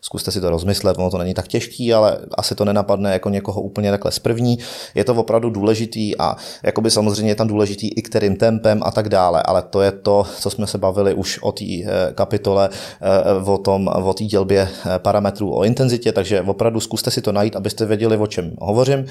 Zkuste 0.00 0.30
si 0.30 0.40
to 0.40 0.50
rozmyslet, 0.50 0.98
ono 0.98 1.10
to 1.10 1.18
není 1.18 1.34
tak 1.34 1.48
těžký, 1.48 1.94
ale 1.94 2.18
asi 2.38 2.54
to 2.54 2.64
nenapadne 2.64 3.12
jako 3.12 3.28
někoho 3.28 3.60
úplně 3.60 3.90
takhle 3.90 4.12
z 4.12 4.18
první. 4.18 4.58
Je 4.94 5.04
to 5.04 5.14
opravdu 5.14 5.50
důležitý 5.50 6.18
a 6.18 6.36
jakoby 6.62 6.90
samozřejmě 6.90 7.30
je 7.30 7.34
tam 7.34 7.48
důležitý 7.48 7.88
i 7.88 8.02
kterým 8.02 8.36
tempem 8.36 8.80
a 8.84 8.90
tak 8.90 9.08
dále, 9.08 9.42
ale 9.42 9.62
to 9.62 9.82
je 9.82 9.92
to, 9.92 10.26
co 10.40 10.50
jsme 10.50 10.66
se 10.66 10.78
bavili 10.78 11.14
už 11.14 11.38
o 11.42 11.52
té 11.52 11.64
eh, 11.64 11.86
kapitole, 12.14 12.68
eh, 12.72 13.50
o 13.50 13.58
tom, 13.58 13.88
o 13.88 14.14
té 14.14 14.24
dělbě 14.24 14.68
parametrů 14.98 15.56
o 15.56 15.64
intenzitě, 15.64 16.12
takže 16.12 16.40
opravdu 16.40 16.80
zkuste 16.80 17.10
si 17.10 17.22
to 17.22 17.32
najít, 17.32 17.56
abyste 17.56 17.86
věděli, 17.86 18.16
o 18.16 18.26
čem 18.26 18.52
hovořím. 18.60 19.06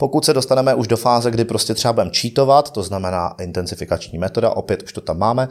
Pokud 0.00 0.24
se 0.24 0.34
dostaneme 0.34 0.74
už 0.74 0.88
do 0.88 0.96
fáze, 0.96 1.30
kdy 1.30 1.44
prostě 1.44 1.74
třeba 1.74 1.92
budeme 1.92 2.10
čítovat, 2.10 2.70
to 2.70 2.82
znamená 2.82 3.34
intenzifikační 3.40 4.18
metoda, 4.18 4.50
opět 4.50 4.82
už 4.82 4.92
to 4.92 5.00
tam 5.00 5.18
máme, 5.18 5.48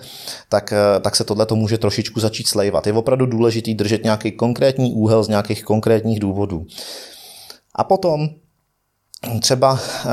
tak, 0.50 0.74
eh, 0.74 1.00
tak 1.00 1.16
se 1.16 1.24
tohle 1.24 1.46
to 1.46 1.56
může 1.56 1.78
trošičku 1.78 2.20
začít 2.20 2.48
slejvat. 2.48 2.88
Je 2.88 2.94
opravdu 2.94 3.26
důležitý 3.26 3.76
držet 3.76 4.04
nějaký 4.04 4.32
konkrétní 4.32 4.94
úhel 4.94 5.24
z 5.24 5.28
nějakých 5.28 5.64
konkrétních 5.64 6.20
důvodů. 6.20 6.66
A 7.76 7.84
potom 7.84 8.30
třeba 9.42 9.80
eh, 10.06 10.10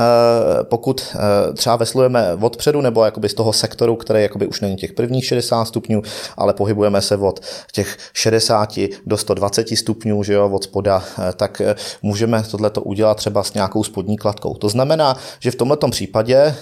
pokud 0.63 1.15
eh, 1.15 1.53
třeba 1.53 1.75
veslujeme 1.75 2.37
odpředu 2.41 2.81
nebo 2.81 3.05
jakoby 3.05 3.29
z 3.29 3.33
toho 3.33 3.53
sektoru, 3.53 3.95
který 3.95 4.21
jakoby 4.21 4.47
už 4.47 4.61
není 4.61 4.75
těch 4.75 4.93
prvních 4.93 5.25
60 5.25 5.65
stupňů, 5.65 6.01
ale 6.37 6.53
pohybujeme 6.53 7.01
se 7.01 7.17
od 7.17 7.39
těch 7.71 7.97
60 8.13 8.79
do 9.05 9.17
120 9.17 9.67
stupňů, 9.69 10.23
že 10.23 10.33
jo, 10.33 10.49
od 10.49 10.63
spoda, 10.63 11.03
eh, 11.19 11.33
tak 11.33 11.61
můžeme 12.01 12.43
tohleto 12.43 12.81
udělat 12.81 13.17
třeba 13.17 13.43
s 13.43 13.53
nějakou 13.53 13.83
spodní 13.83 14.17
kladkou. 14.17 14.53
To 14.53 14.69
znamená, 14.69 15.17
že 15.39 15.51
v 15.51 15.55
tomto 15.55 15.87
případě, 15.87 16.55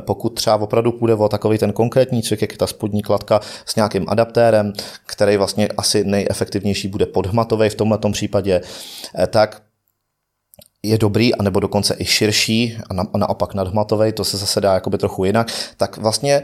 pokud 0.00 0.28
třeba 0.28 0.56
opravdu 0.56 0.92
půjde 0.92 1.14
o 1.14 1.28
takový 1.28 1.58
ten 1.58 1.72
konkrétní 1.72 2.22
cvik, 2.22 2.40
jak 2.40 2.52
je 2.52 2.58
ta 2.58 2.66
spodní 2.66 3.02
kladka 3.02 3.40
s 3.66 3.76
nějakým 3.76 4.04
adaptérem, 4.08 4.72
který 5.06 5.36
vlastně 5.36 5.68
asi 5.76 6.04
nejefektivnější 6.04 6.88
bude 6.88 7.06
podhmatový 7.06 7.68
v 7.68 7.74
tomto 7.74 8.10
případě, 8.10 8.60
tak 9.30 9.62
je 10.82 10.98
dobrý, 10.98 11.34
anebo 11.34 11.60
dokonce 11.60 11.96
i 11.98 12.04
širší 12.04 12.78
a, 12.90 12.94
na, 12.94 13.04
naopak 13.16 13.54
nadhmatový, 13.54 14.12
to 14.12 14.24
se 14.24 14.36
zase 14.36 14.60
dá 14.60 14.74
jakoby 14.74 14.98
trochu 14.98 15.24
jinak, 15.24 15.46
tak 15.76 15.96
vlastně 15.96 16.34
e, 16.34 16.42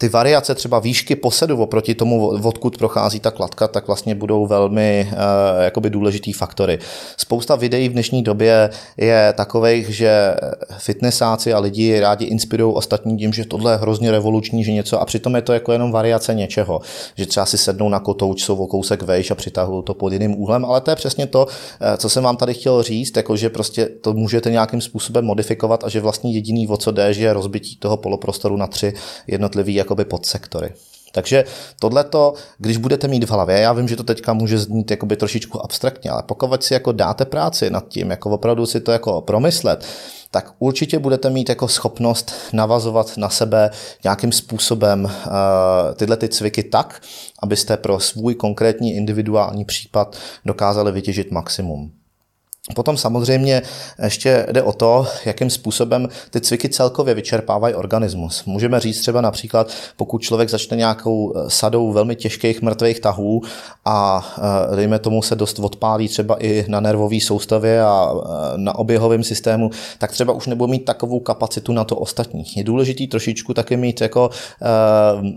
ty 0.00 0.08
variace 0.08 0.54
třeba 0.54 0.78
výšky 0.78 1.16
posedu 1.16 1.56
oproti 1.62 1.94
tomu, 1.94 2.26
odkud 2.26 2.78
prochází 2.78 3.20
ta 3.20 3.30
kladka, 3.30 3.68
tak 3.68 3.86
vlastně 3.86 4.14
budou 4.14 4.46
velmi 4.46 5.08
uh, 5.12 5.18
jakoby 5.62 5.90
důležitý 5.90 6.32
faktory. 6.32 6.78
Spousta 7.16 7.56
videí 7.56 7.88
v 7.88 7.92
dnešní 7.92 8.22
době 8.22 8.70
je 8.96 9.32
takových, 9.36 9.88
že 9.88 10.34
fitnessáci 10.78 11.52
a 11.52 11.58
lidi 11.58 12.00
rádi 12.00 12.24
inspirují 12.24 12.74
ostatní 12.74 13.18
tím, 13.18 13.32
že 13.32 13.44
tohle 13.44 13.72
je 13.72 13.76
hrozně 13.76 14.10
revoluční, 14.10 14.64
že 14.64 14.72
něco 14.72 15.00
a 15.00 15.04
přitom 15.04 15.36
je 15.36 15.42
to 15.42 15.52
jako 15.52 15.72
jenom 15.72 15.92
variace 15.92 16.34
něčeho, 16.34 16.80
že 17.16 17.26
třeba 17.26 17.46
si 17.46 17.58
sednou 17.58 17.88
na 17.88 18.00
kotouč, 18.00 18.42
jsou 18.42 18.56
o 18.56 18.66
kousek 18.66 19.02
vejš 19.02 19.30
a 19.30 19.34
přitahují 19.34 19.84
to 19.84 19.94
pod 19.94 20.12
jiným 20.12 20.40
úhlem, 20.40 20.64
ale 20.64 20.80
to 20.80 20.90
je 20.90 20.96
přesně 20.96 21.26
to, 21.26 21.46
eh, 21.80 21.96
co 21.96 22.08
jsem 22.08 22.24
vám 22.24 22.36
tady 22.36 22.54
chtěl 22.54 22.82
říct, 22.82 23.16
jako 23.16 23.36
že 23.36 23.50
prostě 23.50 23.86
to 23.86 24.12
můžete 24.12 24.50
nějakým 24.50 24.80
způsobem 24.80 25.24
modifikovat 25.24 25.84
a 25.84 25.88
že 25.88 26.00
vlastně 26.00 26.32
jediný, 26.32 26.68
o 26.68 26.76
co 26.76 26.90
jde, 26.90 27.14
že 27.14 27.24
je 27.24 27.32
rozbití 27.32 27.76
toho 27.76 27.96
poloprostoru 27.96 28.56
na 28.56 28.66
tři 28.66 28.92
jednotlivý 29.26 29.74
jakoby 29.90 30.04
podsektory. 30.04 30.72
Takže 31.12 31.44
tohleto, 31.80 32.34
když 32.58 32.76
budete 32.76 33.08
mít 33.08 33.24
v 33.24 33.30
hlavě, 33.30 33.60
já 33.60 33.72
vím, 33.72 33.88
že 33.88 33.96
to 33.96 34.02
teďka 34.02 34.32
může 34.32 34.58
znít 34.58 34.90
jakoby 34.90 35.16
trošičku 35.16 35.64
abstraktně, 35.64 36.10
ale 36.10 36.22
pokud 36.22 36.62
si 36.62 36.74
jako 36.74 36.92
dáte 36.92 37.24
práci 37.24 37.70
nad 37.70 37.88
tím, 37.88 38.10
jako 38.10 38.30
opravdu 38.30 38.66
si 38.66 38.80
to 38.80 38.92
jako 38.92 39.20
promyslet, 39.20 39.84
tak 40.30 40.54
určitě 40.58 40.98
budete 40.98 41.30
mít 41.30 41.48
jako 41.48 41.68
schopnost 41.68 42.32
navazovat 42.52 43.16
na 43.16 43.28
sebe 43.28 43.70
nějakým 44.04 44.32
způsobem 44.32 45.04
uh, 45.04 45.10
tyhle 45.94 46.16
ty 46.16 46.28
cviky 46.28 46.62
tak, 46.62 47.02
abyste 47.42 47.76
pro 47.76 48.00
svůj 48.00 48.34
konkrétní 48.34 48.94
individuální 48.94 49.64
případ 49.64 50.16
dokázali 50.44 50.92
vytěžit 50.92 51.30
maximum. 51.30 51.99
Potom 52.74 52.96
samozřejmě 52.96 53.62
ještě 54.02 54.46
jde 54.52 54.62
o 54.62 54.72
to, 54.72 55.06
jakým 55.24 55.50
způsobem 55.50 56.08
ty 56.30 56.40
cviky 56.40 56.68
celkově 56.68 57.14
vyčerpávají 57.14 57.74
organismus. 57.74 58.44
Můžeme 58.44 58.80
říct 58.80 59.00
třeba 59.00 59.20
například, 59.20 59.72
pokud 59.96 60.22
člověk 60.22 60.50
začne 60.50 60.76
nějakou 60.76 61.32
eh, 61.36 61.50
sadou 61.50 61.92
velmi 61.92 62.16
těžkých 62.16 62.62
mrtvých 62.62 63.00
tahů 63.00 63.42
a 63.84 64.28
eh, 64.72 64.76
dejme 64.76 64.98
tomu 64.98 65.22
se 65.22 65.36
dost 65.36 65.58
odpálí 65.58 66.08
třeba 66.08 66.36
i 66.44 66.64
na 66.68 66.80
nervové 66.80 67.20
soustavě 67.20 67.82
a 67.82 68.12
eh, 68.14 68.28
na 68.56 68.74
oběhovém 68.74 69.24
systému, 69.24 69.70
tak 69.98 70.12
třeba 70.12 70.32
už 70.32 70.46
nebude 70.46 70.70
mít 70.70 70.84
takovou 70.84 71.20
kapacitu 71.20 71.72
na 71.72 71.84
to 71.84 71.96
ostatní. 71.96 72.44
Je 72.56 72.64
důležitý 72.64 73.06
trošičku 73.06 73.54
taky 73.54 73.76
mít 73.76 74.00
jako 74.00 74.30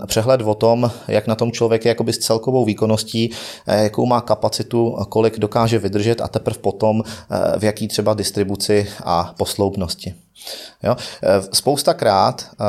přehled 0.05 0.41
o 0.41 0.55
tom, 0.55 0.91
jak 1.07 1.27
na 1.27 1.35
tom 1.35 1.51
člověk 1.51 1.85
je 1.85 1.89
jakoby 1.89 2.13
s 2.13 2.17
celkovou 2.17 2.65
výkonností, 2.65 3.29
jakou 3.67 4.05
má 4.05 4.21
kapacitu, 4.21 4.97
kolik 5.09 5.39
dokáže 5.39 5.79
vydržet 5.79 6.21
a 6.21 6.27
teprve 6.27 6.57
potom 6.61 7.03
v 7.57 7.63
jaký 7.63 7.87
třeba 7.87 8.13
distribuci 8.13 8.87
a 9.03 9.33
posloupnosti. 9.37 10.15
Jo? 10.83 10.95
Eh, 11.23 11.41
spousta 11.53 11.93
krát 11.93 12.45
eh, 12.51 12.63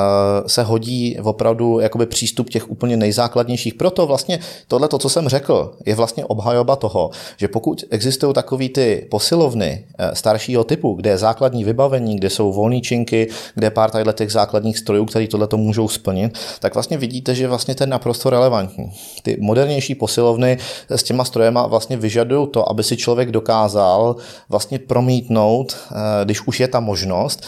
se 0.48 0.62
hodí 0.62 1.18
opravdu 1.22 1.80
jakoby 1.80 2.06
přístup 2.06 2.50
těch 2.50 2.70
úplně 2.70 2.96
nejzákladnějších. 2.96 3.74
Proto 3.74 4.06
vlastně 4.06 4.38
tohle, 4.68 4.88
to, 4.88 4.98
co 4.98 5.08
jsem 5.08 5.28
řekl, 5.28 5.74
je 5.86 5.94
vlastně 5.94 6.24
obhajoba 6.24 6.76
toho, 6.76 7.10
že 7.36 7.48
pokud 7.48 7.84
existují 7.90 8.34
takový 8.34 8.68
ty 8.68 9.06
posilovny 9.10 9.86
eh, 9.98 10.14
staršího 10.14 10.64
typu, 10.64 10.94
kde 10.94 11.10
je 11.10 11.18
základní 11.18 11.64
vybavení, 11.64 12.16
kde 12.16 12.30
jsou 12.30 12.52
volné 12.52 12.80
činky, 12.80 13.28
kde 13.54 13.66
je 13.66 13.70
pár 13.70 13.90
tadyhle 13.90 14.12
těch 14.12 14.32
základních 14.32 14.78
strojů, 14.78 15.04
které 15.04 15.26
tohle 15.26 15.46
to 15.46 15.56
můžou 15.56 15.88
splnit, 15.88 16.38
tak 16.60 16.74
vlastně 16.74 16.98
vidíte, 16.98 17.34
že 17.34 17.48
vlastně 17.48 17.74
je 17.80 17.86
naprosto 17.86 18.30
relevantní. 18.30 18.92
Ty 19.22 19.36
modernější 19.40 19.94
posilovny 19.94 20.58
s 20.88 21.02
těma 21.02 21.24
strojema 21.24 21.66
vlastně 21.66 21.96
vyžadují 21.96 22.48
to, 22.48 22.68
aby 22.70 22.82
si 22.82 22.96
člověk 22.96 23.30
dokázal 23.30 24.16
vlastně 24.48 24.78
promítnout, 24.78 25.76
když 26.24 26.46
už 26.46 26.60
je 26.60 26.68
ta 26.68 26.80
možnost, 26.80 27.46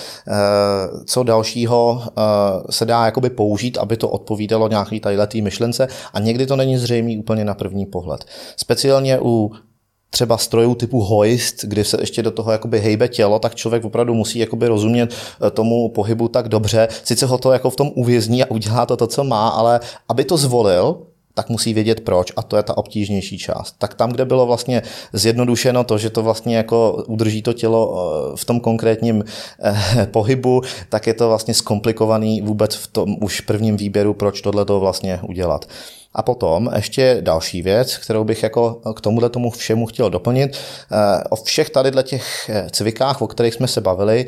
co 1.04 1.22
dalšího 1.22 2.02
eh, 2.02 2.12
se 2.70 2.84
dá 2.84 3.04
jakoby 3.04 3.30
použít, 3.30 3.78
aby 3.78 3.96
to 3.96 4.08
odpovídalo 4.08 4.68
nějaký 4.68 5.00
tadyhle 5.00 5.28
myšlence 5.42 5.88
a 6.12 6.20
někdy 6.20 6.46
to 6.46 6.56
není 6.56 6.78
zřejmý 6.78 7.18
úplně 7.18 7.44
na 7.44 7.54
první 7.54 7.86
pohled. 7.86 8.24
Speciálně 8.56 9.18
u 9.20 9.52
třeba 10.10 10.38
strojů 10.38 10.74
typu 10.74 11.00
hoist, 11.00 11.64
kdy 11.64 11.84
se 11.84 11.96
ještě 12.00 12.22
do 12.22 12.30
toho 12.30 12.52
jakoby 12.52 12.80
hejbe 12.80 13.08
tělo, 13.08 13.38
tak 13.38 13.54
člověk 13.54 13.84
opravdu 13.84 14.14
musí 14.14 14.38
jakoby 14.38 14.68
rozumět 14.68 15.14
eh, 15.14 15.50
tomu 15.50 15.88
pohybu 15.88 16.28
tak 16.28 16.48
dobře. 16.48 16.88
Sice 17.04 17.26
ho 17.26 17.38
to 17.38 17.52
jako 17.52 17.70
v 17.70 17.76
tom 17.76 17.90
uvězní 17.94 18.44
a 18.44 18.50
udělá 18.50 18.86
to 18.86 18.96
to, 18.96 19.06
co 19.06 19.24
má, 19.24 19.48
ale 19.48 19.80
aby 20.08 20.24
to 20.24 20.36
zvolil, 20.36 21.06
tak 21.36 21.48
musí 21.48 21.74
vědět 21.74 22.00
proč 22.00 22.32
a 22.36 22.42
to 22.42 22.56
je 22.56 22.62
ta 22.62 22.76
obtížnější 22.76 23.38
část. 23.38 23.74
Tak 23.78 23.94
tam, 23.94 24.12
kde 24.12 24.24
bylo 24.24 24.46
vlastně 24.46 24.82
zjednodušeno 25.12 25.84
to, 25.84 25.98
že 25.98 26.10
to 26.10 26.22
vlastně 26.22 26.56
jako 26.56 27.04
udrží 27.06 27.42
to 27.42 27.52
tělo 27.52 27.82
eh, 27.92 28.36
v 28.36 28.44
tom 28.44 28.60
konkrétním 28.60 29.24
eh, 29.64 30.06
pohybu, 30.10 30.62
tak 30.88 31.06
je 31.06 31.14
to 31.14 31.28
vlastně 31.28 31.54
zkomplikovaný 31.54 32.40
vůbec 32.40 32.74
v 32.74 32.86
tom 32.86 33.16
už 33.20 33.40
prvním 33.40 33.76
výběru, 33.76 34.14
proč 34.14 34.40
tohle 34.40 34.64
to 34.64 34.80
vlastně 34.80 35.20
udělat. 35.28 35.64
A 36.14 36.22
potom 36.22 36.70
ještě 36.76 37.18
další 37.20 37.62
věc, 37.62 37.96
kterou 37.96 38.24
bych 38.24 38.42
jako 38.42 38.80
k 38.94 39.00
tomuhle 39.00 39.28
tomu 39.28 39.50
všemu 39.50 39.86
chtěl 39.86 40.10
doplnit. 40.10 40.56
Eh, 40.56 41.24
o 41.30 41.36
všech 41.36 41.70
tady 41.70 42.02
těch 42.02 42.50
cvikách, 42.70 43.22
o 43.22 43.26
kterých 43.26 43.54
jsme 43.54 43.68
se 43.68 43.80
bavili, 43.80 44.26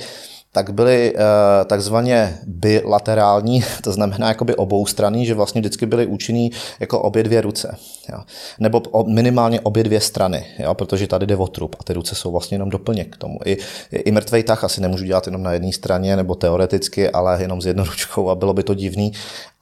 tak 0.52 0.70
byly 0.70 1.14
uh, 1.14 1.20
takzvaně 1.66 2.38
bilaterální, 2.46 3.64
to 3.82 3.92
znamená 3.92 4.28
jakoby 4.28 4.56
oboustranný, 4.56 5.26
že 5.26 5.34
vlastně 5.34 5.60
vždycky 5.60 5.86
byly 5.86 6.06
účinný 6.06 6.50
jako 6.80 7.00
obě 7.00 7.22
dvě 7.22 7.40
ruce. 7.40 7.76
Jo. 8.12 8.18
Nebo 8.58 8.82
minimálně 9.06 9.60
obě 9.60 9.84
dvě 9.84 10.00
strany, 10.00 10.46
jo, 10.58 10.74
protože 10.74 11.06
tady 11.06 11.26
jde 11.26 11.36
o 11.36 11.46
trup 11.46 11.76
a 11.80 11.84
ty 11.84 11.92
ruce 11.92 12.14
jsou 12.14 12.32
vlastně 12.32 12.54
jenom 12.54 12.70
doplněk 12.70 13.14
k 13.14 13.16
tomu. 13.16 13.38
I, 13.44 13.56
i 13.92 14.12
mrtvej 14.12 14.42
tah 14.42 14.64
asi 14.64 14.80
nemůžu 14.80 15.04
dělat 15.04 15.26
jenom 15.26 15.42
na 15.42 15.52
jedné 15.52 15.72
straně, 15.72 16.16
nebo 16.16 16.34
teoreticky, 16.34 17.10
ale 17.10 17.42
jenom 17.42 17.62
s 17.62 17.66
jednou 17.66 17.84
ručkou 17.84 18.30
a 18.30 18.34
bylo 18.34 18.54
by 18.54 18.62
to 18.62 18.74
divný. 18.74 19.12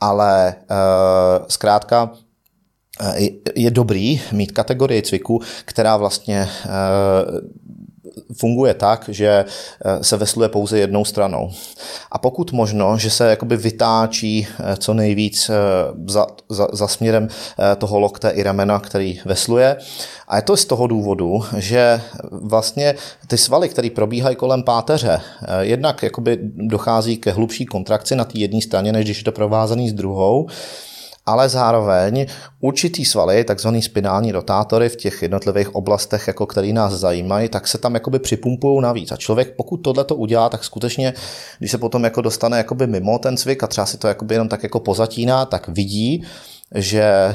Ale 0.01 0.55
uh, 0.71 1.47
zkrátka 1.49 2.11
je 3.55 3.71
dobrý 3.71 4.21
mít 4.33 4.53
kategorii 4.53 5.03
cviku, 5.03 5.41
která 5.65 5.97
vlastně 5.97 6.49
funguje 8.33 8.75
tak, 8.75 9.05
že 9.09 9.45
eh, 9.45 10.05
se 10.05 10.17
vesluje 10.17 10.49
pouze 10.49 10.79
jednou 10.79 11.05
stranou. 11.05 11.51
A 12.13 12.19
pokud 12.19 12.53
možno, 12.53 12.99
že 12.99 13.11
se 13.11 13.31
jakoby 13.31 13.57
vytáčí 13.57 14.47
eh, 14.47 14.77
co 14.77 14.95
nejvíc 14.95 15.51
eh, 15.51 15.55
za, 16.07 16.27
za, 16.49 16.69
za 16.73 16.89
směrem 16.89 17.29
toho 17.79 17.99
lokte 17.99 18.31
i 18.31 18.43
ramena, 18.43 18.81
který 18.81 19.21
vesluje. 19.25 19.77
A 20.29 20.37
je 20.37 20.43
to 20.43 20.57
z 20.57 20.65
toho 20.65 20.87
důvodu, 20.87 21.45
že 21.57 22.01
vlastně 22.31 22.95
ty 23.27 23.39
svaly, 23.39 23.69
které 23.69 23.91
probíhají 23.91 24.37
kolem 24.37 24.63
páteře, 24.63 25.21
jednak 25.61 26.03
jakoby 26.03 26.39
dochází 26.43 27.17
ke 27.17 27.31
hlubší 27.31 27.67
kontrakci 27.67 28.17
na 28.17 28.25
té 28.25 28.39
jedné 28.39 28.61
straně, 28.61 28.93
než 28.93 29.05
když 29.05 29.19
je 29.19 29.25
to 29.25 29.33
provázaný 29.33 29.91
s 29.91 29.93
druhou 29.93 30.47
ale 31.27 31.49
zároveň 31.49 32.27
určitý 32.61 33.05
svaly, 33.05 33.45
takzvaný 33.45 33.83
spinální 33.83 34.33
rotátory 34.33 34.89
v 34.89 34.97
těch 34.97 35.23
jednotlivých 35.23 35.75
oblastech, 35.75 36.27
jako 36.27 36.47
který 36.47 36.73
nás 36.73 36.93
zajímají, 36.93 37.49
tak 37.49 37.69
se 37.69 37.79
tam 37.79 37.95
jakoby 37.95 38.19
připumpují 38.19 38.83
navíc. 38.83 39.13
A 39.13 39.17
člověk, 39.17 39.55
pokud 39.57 39.77
tohle 39.77 40.05
to 40.05 40.17
udělá, 40.17 40.49
tak 40.49 40.65
skutečně, 40.65 41.15
když 41.59 41.71
se 41.71 41.79
potom 41.79 42.05
jako 42.05 42.21
dostane 42.21 42.59
jakoby 42.59 42.87
mimo 42.87 43.19
ten 43.19 43.37
cvik 43.37 43.63
a 43.63 43.67
třeba 43.67 43.87
si 43.87 43.99
to 43.99 44.09
jakoby 44.09 44.35
jenom 44.35 44.49
tak 44.49 44.63
jako 44.63 44.81
pozatíná, 44.81 45.45
tak 45.45 45.69
vidí, 45.69 46.25
že 46.75 47.03
e, 47.03 47.35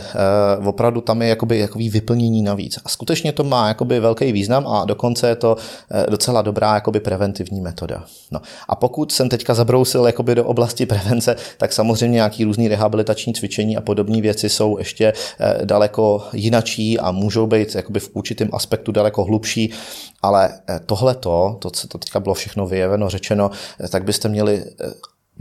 opravdu 0.65 1.01
tam 1.01 1.21
je 1.21 1.27
jakoby, 1.27 1.59
jakoby 1.59 1.89
vyplnění 1.89 2.41
navíc. 2.41 2.79
A 2.85 2.89
skutečně 2.89 3.31
to 3.31 3.43
má 3.43 3.67
jakoby 3.67 3.99
velký 3.99 4.31
význam 4.31 4.67
a 4.67 4.85
dokonce 4.85 5.27
je 5.27 5.35
to 5.35 5.57
e, 5.91 6.11
docela 6.11 6.41
dobrá 6.41 6.73
jakoby 6.73 6.99
preventivní 6.99 7.61
metoda. 7.61 8.03
No. 8.31 8.41
A 8.67 8.75
pokud 8.75 9.11
jsem 9.11 9.29
teďka 9.29 9.53
zabrousil 9.53 10.05
jakoby 10.05 10.35
do 10.35 10.45
oblasti 10.45 10.85
prevence, 10.85 11.35
tak 11.57 11.73
samozřejmě 11.73 12.15
nějaký 12.15 12.43
různý 12.43 12.67
rehabilitační 12.67 13.33
cvičení 13.33 13.77
a 13.77 13.81
podobné 13.81 14.21
věci 14.21 14.49
jsou 14.49 14.77
ještě 14.77 15.13
e, 15.39 15.65
daleko 15.65 16.23
jinačí 16.33 16.99
a 16.99 17.11
můžou 17.11 17.47
být 17.47 17.75
jakoby 17.75 17.99
v 17.99 18.09
určitém 18.13 18.49
aspektu 18.53 18.91
daleko 18.91 19.23
hlubší, 19.23 19.73
ale 20.21 20.59
tohle 20.85 21.15
to, 21.15 21.57
to, 21.59 21.69
co 21.69 21.87
to 21.87 21.97
teďka 21.97 22.19
bylo 22.19 22.35
všechno 22.35 22.67
vyjeveno, 22.67 23.09
řečeno, 23.09 23.51
tak 23.89 24.03
byste 24.03 24.29
měli 24.29 24.63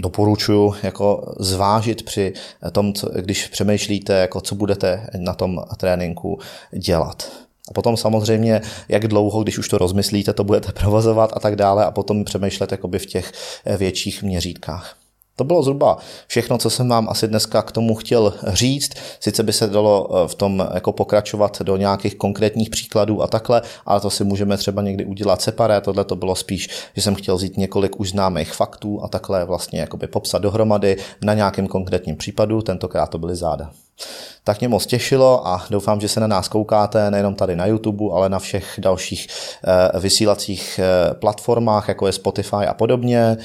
doporučuji 0.03 0.75
jako 0.83 1.35
zvážit 1.39 2.03
při 2.03 2.33
tom, 2.73 2.93
co, 2.93 3.09
když 3.21 3.49
přemýšlíte, 3.49 4.13
jako 4.13 4.41
co 4.41 4.55
budete 4.55 5.07
na 5.19 5.35
tom 5.35 5.63
tréninku 5.77 6.39
dělat. 6.73 7.33
A 7.71 7.73
potom 7.73 7.97
samozřejmě, 7.97 8.61
jak 8.89 9.09
dlouho, 9.09 9.43
když 9.43 9.59
už 9.59 9.69
to 9.69 9.79
rozmyslíte, 9.79 10.33
to 10.33 10.45
budete 10.45 10.73
provozovat 10.81 11.31
a 11.37 11.41
tak 11.41 11.57
dále 11.57 11.85
a 11.85 11.91
potom 11.91 12.25
přemýšlet 12.25 12.73
jakoby 12.73 12.99
v 12.99 13.07
těch 13.07 13.33
větších 13.77 14.23
měřítkách. 14.23 14.97
To 15.41 15.45
bylo 15.45 15.63
zhruba 15.63 15.99
všechno, 16.27 16.59
co 16.59 16.71
jsem 16.71 16.89
vám 16.89 17.09
asi 17.09 17.29
dneska 17.29 17.63
k 17.63 17.73
tomu 17.73 17.95
chtěl 17.95 18.35
říct. 18.47 18.93
Sice 19.21 19.43
by 19.43 19.53
se 19.53 19.67
dalo 19.67 20.09
eh, 20.11 20.29
v 20.29 20.35
tom 20.35 20.69
jako 20.75 20.93
pokračovat 20.93 21.63
do 21.63 21.77
nějakých 21.77 22.15
konkrétních 22.15 22.71
příkladů 22.71 23.23
a 23.23 23.27
takhle, 23.27 23.63
ale 23.87 24.01
to 24.01 24.11
si 24.11 24.25
můžeme 24.25 24.57
třeba 24.57 24.83
někdy 24.83 25.05
udělat 25.05 25.43
separé. 25.43 25.81
Tohle 25.81 26.05
to 26.05 26.17
bylo 26.17 26.35
spíš, 26.37 26.69
že 26.97 27.03
jsem 27.03 27.15
chtěl 27.15 27.37
vzít 27.37 27.57
několik 27.57 28.01
už 28.01 28.11
známých 28.11 28.53
faktů 28.53 29.01
a 29.05 29.09
takhle 29.09 29.45
vlastně 29.45 29.81
jakoby 29.81 30.07
popsat 30.07 30.43
dohromady 30.43 30.97
na 31.23 31.35
nějakém 31.35 31.67
konkrétním 31.67 32.17
případu. 32.17 32.63
Tentokrát 32.63 33.11
to 33.11 33.19
byly 33.19 33.37
záda. 33.37 33.71
Tak 34.45 34.61
mě 34.61 34.69
moc 34.69 34.87
těšilo 34.87 35.49
a 35.49 35.65
doufám, 35.71 36.01
že 36.01 36.09
se 36.09 36.21
na 36.21 36.27
nás 36.27 36.49
koukáte 36.49 37.11
nejenom 37.11 37.35
tady 37.35 37.57
na 37.57 37.67
YouTube, 37.67 38.05
ale 38.13 38.29
na 38.29 38.39
všech 38.39 38.75
dalších 38.79 39.27
eh, 39.65 40.01
vysílacích 40.01 40.81
eh, 40.83 41.15
platformách, 41.15 41.89
jako 41.89 42.07
je 42.07 42.13
Spotify 42.13 42.67
a 42.69 42.75
podobně. 42.75 43.37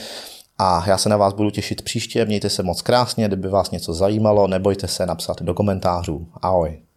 A 0.57 0.83
já 0.87 0.97
se 0.97 1.09
na 1.09 1.17
vás 1.17 1.33
budu 1.33 1.49
těšit 1.49 1.81
příště, 1.81 2.25
mějte 2.25 2.49
se 2.49 2.63
moc 2.63 2.81
krásně, 2.81 3.27
kdyby 3.27 3.49
vás 3.49 3.71
něco 3.71 3.93
zajímalo, 3.93 4.47
nebojte 4.47 4.87
se 4.87 5.05
napsat 5.05 5.41
do 5.41 5.53
komentářů. 5.53 6.27
Ahoj. 6.41 6.85